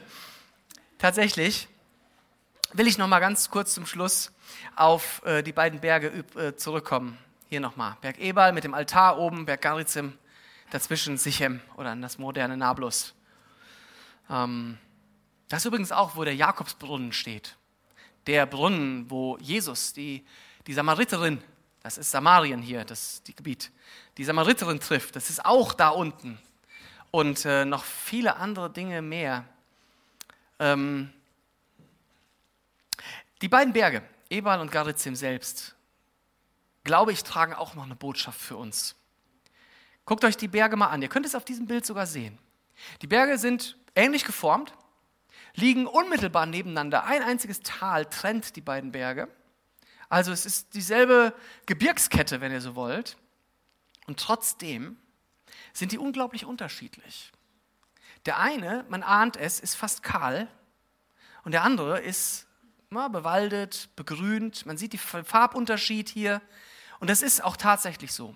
[0.97, 1.69] tatsächlich
[2.73, 4.33] will ich noch mal ganz kurz zum Schluss
[4.75, 7.19] auf äh, die beiden Berge äh, zurückkommen.
[7.51, 7.97] Hier nochmal.
[8.01, 10.17] Berg Ebal mit dem Altar oben, Berg Garizim,
[10.71, 13.15] dazwischen Sichem oder das moderne Nablus.
[14.31, 14.79] Ähm,
[15.49, 17.57] das ist übrigens auch, wo der Jakobsbrunnen steht.
[18.27, 20.25] Der Brunnen, wo Jesus, die,
[20.67, 21.43] die Samariterin,
[21.83, 23.71] das ist Samarien hier, das die Gebiet,
[24.17, 26.39] die Samariterin trifft, das ist auch da unten.
[27.11, 29.45] Und äh, noch viele andere Dinge mehr.
[30.59, 31.13] Ähm,
[33.41, 35.75] die beiden Berge, Ebal und Garizim selbst,
[36.85, 38.95] glaube ich, tragen auch noch eine Botschaft für uns.
[40.05, 41.03] Guckt euch die Berge mal an.
[41.03, 42.39] Ihr könnt es auf diesem Bild sogar sehen.
[43.03, 44.73] Die Berge sind ähnlich geformt,
[45.55, 47.05] liegen unmittelbar nebeneinander.
[47.05, 49.29] Ein einziges Tal trennt die beiden Berge.
[50.09, 51.35] Also es ist dieselbe
[51.67, 53.17] Gebirgskette, wenn ihr so wollt.
[54.07, 54.97] Und trotzdem
[55.73, 57.33] sind die unglaublich unterschiedlich.
[58.27, 60.49] Der eine, man ahnt es, ist fast kahl
[61.45, 62.49] und der andere ist
[62.91, 64.67] na, bewaldet, begrünt.
[64.67, 66.41] Man sieht den Farbunterschied hier.
[67.01, 68.35] Und das ist auch tatsächlich so.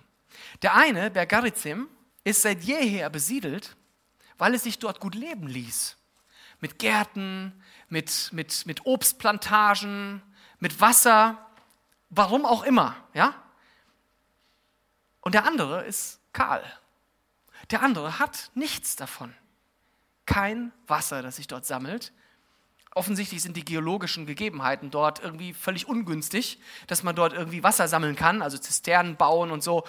[0.61, 1.89] Der eine, Bergarizim,
[2.23, 3.75] ist seit jeher besiedelt,
[4.37, 5.97] weil es sich dort gut leben ließ.
[6.59, 10.21] Mit Gärten, mit, mit, mit Obstplantagen,
[10.59, 11.45] mit Wasser,
[12.09, 12.95] warum auch immer.
[13.13, 13.35] Ja?
[15.21, 16.63] Und der andere ist kahl.
[17.73, 19.33] Der andere hat nichts davon.
[20.25, 22.13] Kein Wasser, das sich dort sammelt,
[22.95, 28.15] Offensichtlich sind die geologischen Gegebenheiten dort irgendwie völlig ungünstig, dass man dort irgendwie Wasser sammeln
[28.15, 29.83] kann, also Zisternen bauen und so.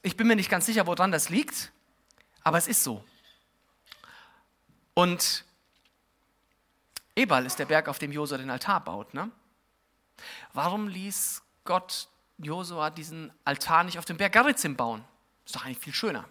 [0.00, 1.70] Ich bin mir nicht ganz sicher, woran das liegt,
[2.42, 3.04] aber es ist so.
[4.94, 5.44] Und
[7.14, 9.12] Ebal ist der Berg, auf dem Josua den Altar baut.
[9.12, 9.30] Ne?
[10.54, 12.08] Warum ließ Gott
[12.38, 15.04] Josua diesen Altar nicht auf dem Berg Garizim bauen?
[15.44, 16.24] Ist doch eigentlich viel schöner.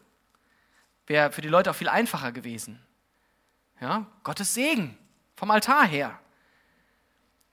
[1.07, 2.81] Wäre für die Leute auch viel einfacher gewesen.
[3.79, 4.97] Ja, Gottes Segen
[5.35, 6.19] vom Altar her.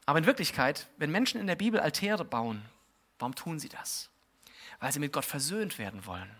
[0.06, 2.62] Aber in Wirklichkeit, wenn Menschen in der Bibel Altäre bauen,
[3.18, 4.10] warum tun sie das?
[4.80, 6.30] Weil sie mit Gott versöhnt werden wollen,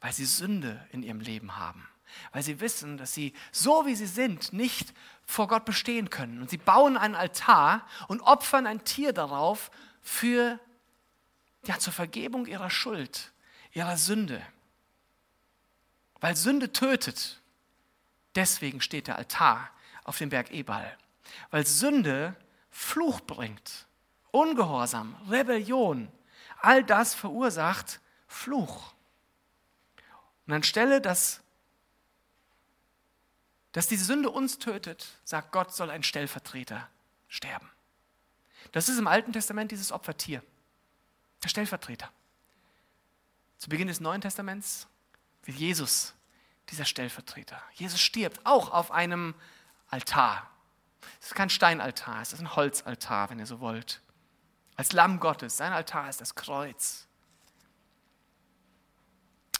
[0.00, 1.88] weil sie Sünde in ihrem Leben haben,
[2.32, 4.92] weil sie wissen, dass sie so wie sie sind nicht
[5.24, 6.40] vor Gott bestehen können.
[6.40, 9.70] Und sie bauen einen Altar und opfern ein Tier darauf
[10.00, 10.58] für
[11.64, 13.32] ja, zur Vergebung ihrer Schuld,
[13.72, 14.44] ihrer Sünde.
[16.22, 17.42] Weil Sünde tötet.
[18.36, 19.68] Deswegen steht der Altar
[20.04, 20.96] auf dem Berg Ebal.
[21.50, 22.36] Weil Sünde
[22.70, 23.86] Fluch bringt,
[24.30, 26.10] Ungehorsam, Rebellion,
[26.60, 28.94] all das verursacht Fluch.
[30.46, 31.40] Und anstelle, dass,
[33.72, 36.88] dass diese Sünde uns tötet, sagt Gott, soll ein Stellvertreter
[37.28, 37.68] sterben.
[38.70, 40.42] Das ist im Alten Testament dieses Opfertier,
[41.42, 42.10] der Stellvertreter.
[43.58, 44.86] Zu Beginn des Neuen Testaments
[45.44, 46.14] wird Jesus
[46.70, 47.60] dieser Stellvertreter.
[47.74, 49.34] Jesus stirbt auch auf einem
[49.88, 50.48] Altar.
[51.20, 54.00] Es ist kein Steinaltar, es ist ein Holzaltar, wenn ihr so wollt.
[54.76, 55.56] Als Lamm Gottes.
[55.56, 57.06] Sein Altar ist das Kreuz.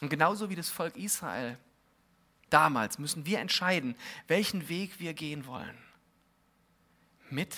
[0.00, 1.58] Und genauso wie das Volk Israel
[2.50, 5.78] damals müssen wir entscheiden, welchen Weg wir gehen wollen.
[7.30, 7.56] Mit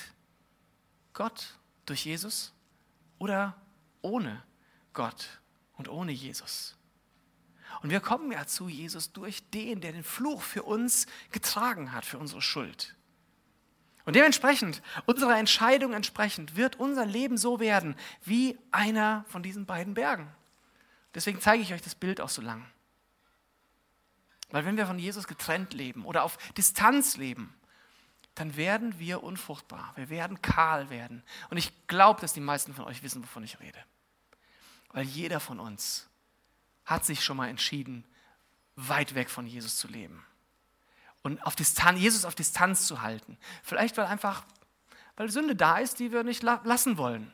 [1.12, 2.53] Gott durch Jesus
[3.18, 3.57] oder
[4.03, 4.43] ohne
[4.93, 5.41] Gott
[5.77, 6.77] und ohne Jesus.
[7.83, 12.05] Und wir kommen ja zu Jesus durch den, der den Fluch für uns getragen hat,
[12.05, 12.95] für unsere Schuld.
[14.05, 19.95] Und dementsprechend, unserer Entscheidung entsprechend, wird unser Leben so werden wie einer von diesen beiden
[19.95, 20.31] Bergen.
[21.14, 22.66] Deswegen zeige ich euch das Bild auch so lang.
[24.51, 27.55] Weil wenn wir von Jesus getrennt leben oder auf Distanz leben,
[28.35, 29.93] dann werden wir unfruchtbar.
[29.97, 31.22] Wir werden kahl werden.
[31.51, 33.79] Und ich glaube, dass die meisten von euch wissen, wovon ich rede.
[34.91, 36.09] Weil jeder von uns
[36.85, 38.05] hat sich schon mal entschieden,
[38.76, 40.24] weit weg von Jesus zu leben.
[41.22, 43.39] Und auf Distanz, Jesus auf Distanz zu halten.
[43.62, 44.45] Vielleicht, weil einfach,
[45.16, 47.32] weil Sünde da ist, die wir nicht lassen wollen.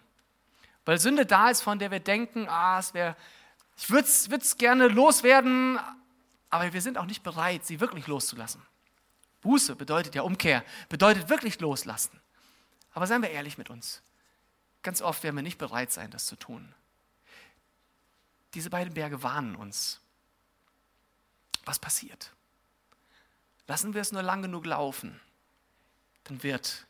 [0.84, 3.16] Weil Sünde da ist, von der wir denken, ah, es wäre,
[3.76, 5.78] ich würde es gerne loswerden,
[6.50, 8.62] aber wir sind auch nicht bereit, sie wirklich loszulassen.
[9.40, 12.20] Buße bedeutet ja Umkehr, bedeutet wirklich loslassen.
[12.92, 14.02] Aber seien wir ehrlich mit uns.
[14.82, 16.74] Ganz oft werden wir nicht bereit sein, das zu tun.
[18.54, 20.00] Diese beiden Berge warnen uns.
[21.64, 22.32] Was passiert?
[23.66, 25.20] Lassen wir es nur lang genug laufen,
[26.24, 26.86] dann wird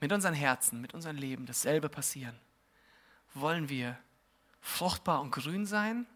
[0.00, 2.38] mit unseren Herzen, mit unserem Leben dasselbe passieren?
[3.34, 3.98] Wollen wir
[4.60, 6.06] fruchtbar und grün sein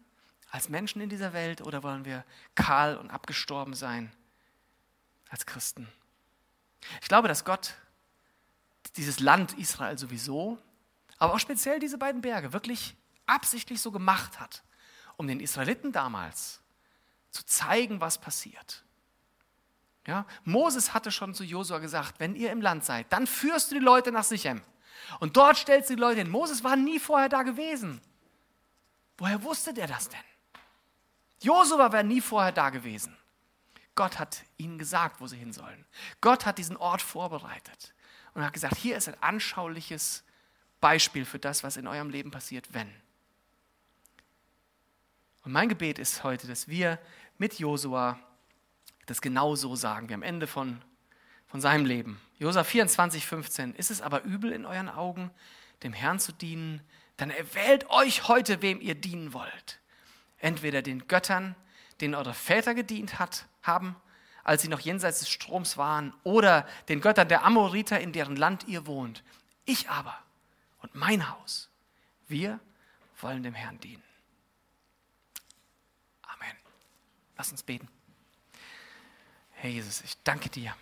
[0.49, 2.23] als Menschen in dieser Welt oder wollen wir
[2.55, 4.11] kahl und abgestorben sein
[5.29, 5.87] als Christen?
[7.01, 7.75] Ich glaube, dass Gott
[8.95, 10.57] dieses Land Israel sowieso,
[11.17, 12.95] aber auch speziell diese beiden Berge wirklich
[13.25, 14.63] absichtlich so gemacht hat,
[15.17, 16.61] um den Israeliten damals
[17.31, 18.83] zu zeigen, was passiert.
[20.05, 23.75] Ja, Moses hatte schon zu Josua gesagt, wenn ihr im Land seid, dann führst du
[23.75, 24.61] die Leute nach Sichem.
[25.19, 26.29] Und dort stellst du die Leute hin.
[26.29, 28.01] Moses war nie vorher da gewesen.
[29.17, 30.19] Woher wusste der das denn?
[31.41, 33.17] Josua war nie vorher da gewesen.
[33.95, 35.85] Gott hat ihnen gesagt, wo sie hin sollen.
[36.19, 37.93] Gott hat diesen Ort vorbereitet
[38.33, 40.23] und hat gesagt, hier ist ein anschauliches
[40.81, 42.91] Beispiel für das, was in eurem Leben passiert, wenn.
[45.43, 46.99] Und mein Gebet ist heute, dass wir
[47.37, 48.19] mit Josua
[49.05, 50.81] das genauso sagen, wie am Ende von,
[51.47, 52.21] von seinem Leben.
[52.39, 53.75] Josua 24, 15.
[53.75, 55.31] Ist es aber übel in euren Augen,
[55.83, 56.81] dem Herrn zu dienen,
[57.17, 59.79] dann erwählt euch heute, wem ihr dienen wollt.
[60.39, 61.55] Entweder den Göttern,
[62.01, 63.95] denen eure Väter gedient hat, haben,
[64.43, 68.67] als sie noch jenseits des Stroms waren, oder den Göttern der Amoriter, in deren Land
[68.67, 69.23] ihr wohnt.
[69.65, 70.17] Ich aber
[70.81, 71.69] und mein Haus,
[72.27, 72.59] wir
[73.21, 74.03] wollen dem Herrn dienen.
[76.23, 76.57] Amen.
[77.43, 77.89] Lass uns beten.
[79.51, 80.73] Herr Jesus, ich danke dir.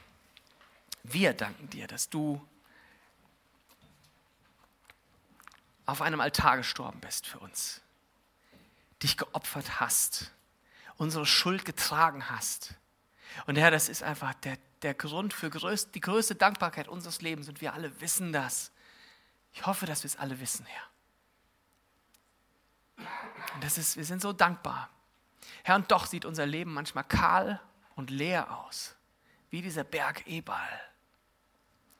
[1.01, 2.39] Wir danken dir, dass du
[5.87, 7.81] auf einem Altar gestorben bist für uns,
[9.01, 10.33] dich geopfert hast,
[10.97, 12.75] unsere Schuld getragen hast.
[13.47, 17.49] Und Herr, das ist einfach der, der Grund für größt, die größte Dankbarkeit unseres Lebens
[17.49, 18.71] und wir alle wissen das.
[19.53, 20.87] Ich hoffe, dass wir es alle wissen, Herr.
[23.55, 24.91] Und das ist, wir sind so dankbar.
[25.63, 27.61] Herr, und doch sieht unser Leben manchmal kahl
[27.95, 28.95] und leer aus,
[29.49, 30.81] wie dieser Berg Ebal.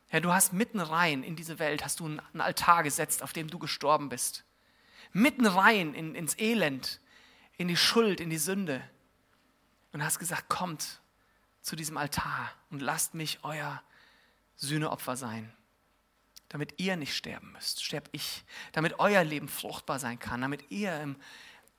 [0.08, 3.50] Herr, du hast mitten rein in diese Welt, hast du einen Altar gesetzt, auf dem
[3.50, 4.44] du gestorben bist.
[5.14, 7.00] Mitten rein in, ins Elend,
[7.58, 8.82] in die Schuld, in die Sünde.
[9.94, 11.02] Und hast gesagt, kommt
[11.62, 13.82] zu diesem Altar und lasst mich euer
[14.56, 15.54] Sühneopfer sein.
[16.50, 18.44] Damit ihr nicht sterben müsst, sterb ich.
[18.74, 20.42] Damit euer Leben fruchtbar sein kann.
[20.42, 21.16] Damit ihr im,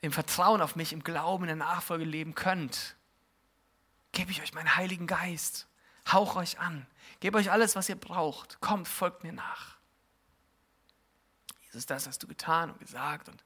[0.02, 2.96] im Vertrauen auf mich, im Glauben, in der Nachfolge leben könnt
[4.12, 5.66] gebe ich euch meinen Heiligen Geist.
[6.10, 6.86] Hauch euch an.
[7.20, 8.60] Gebe euch alles, was ihr braucht.
[8.60, 9.76] Kommt, folgt mir nach.
[11.62, 13.42] Jesus, das hast du getan und gesagt und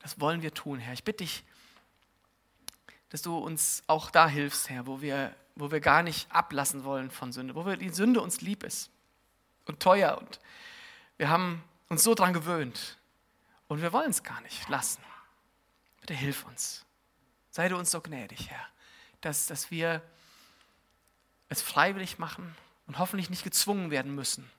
[0.00, 0.94] das wollen wir tun, Herr.
[0.94, 1.44] Ich bitte dich,
[3.10, 7.10] dass du uns auch da hilfst, Herr, wo wir, wo wir gar nicht ablassen wollen
[7.10, 8.90] von Sünde, wo wir die Sünde uns lieb ist
[9.66, 10.40] und teuer und
[11.18, 12.98] wir haben uns so dran gewöhnt
[13.68, 15.02] und wir wollen es gar nicht lassen.
[16.02, 16.84] Bitte hilf uns.
[17.50, 18.72] Sei du uns so gnädig, Herr
[19.22, 20.02] dass, dass wir
[21.48, 22.54] es freiwillig machen
[22.86, 24.50] und hoffentlich nicht gezwungen werden müssen.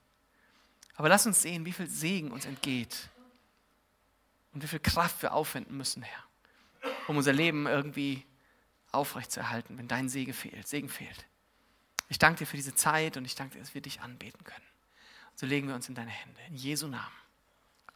[0.96, 3.10] Aber lass uns sehen, wie viel Segen uns entgeht
[4.54, 6.24] und wie viel Kraft wir aufwenden müssen, Herr,
[7.08, 8.26] um unser Leben irgendwie
[8.92, 10.68] aufrechtzuerhalten, wenn dein Segen fehlt.
[10.68, 11.26] Segen fehlt.
[12.10, 14.66] Ich danke dir für diese Zeit und ich danke dir, dass wir dich anbeten können.
[15.36, 16.40] so legen wir uns in deine Hände.
[16.48, 17.16] In Jesu Namen.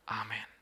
[0.06, 0.57] Amen.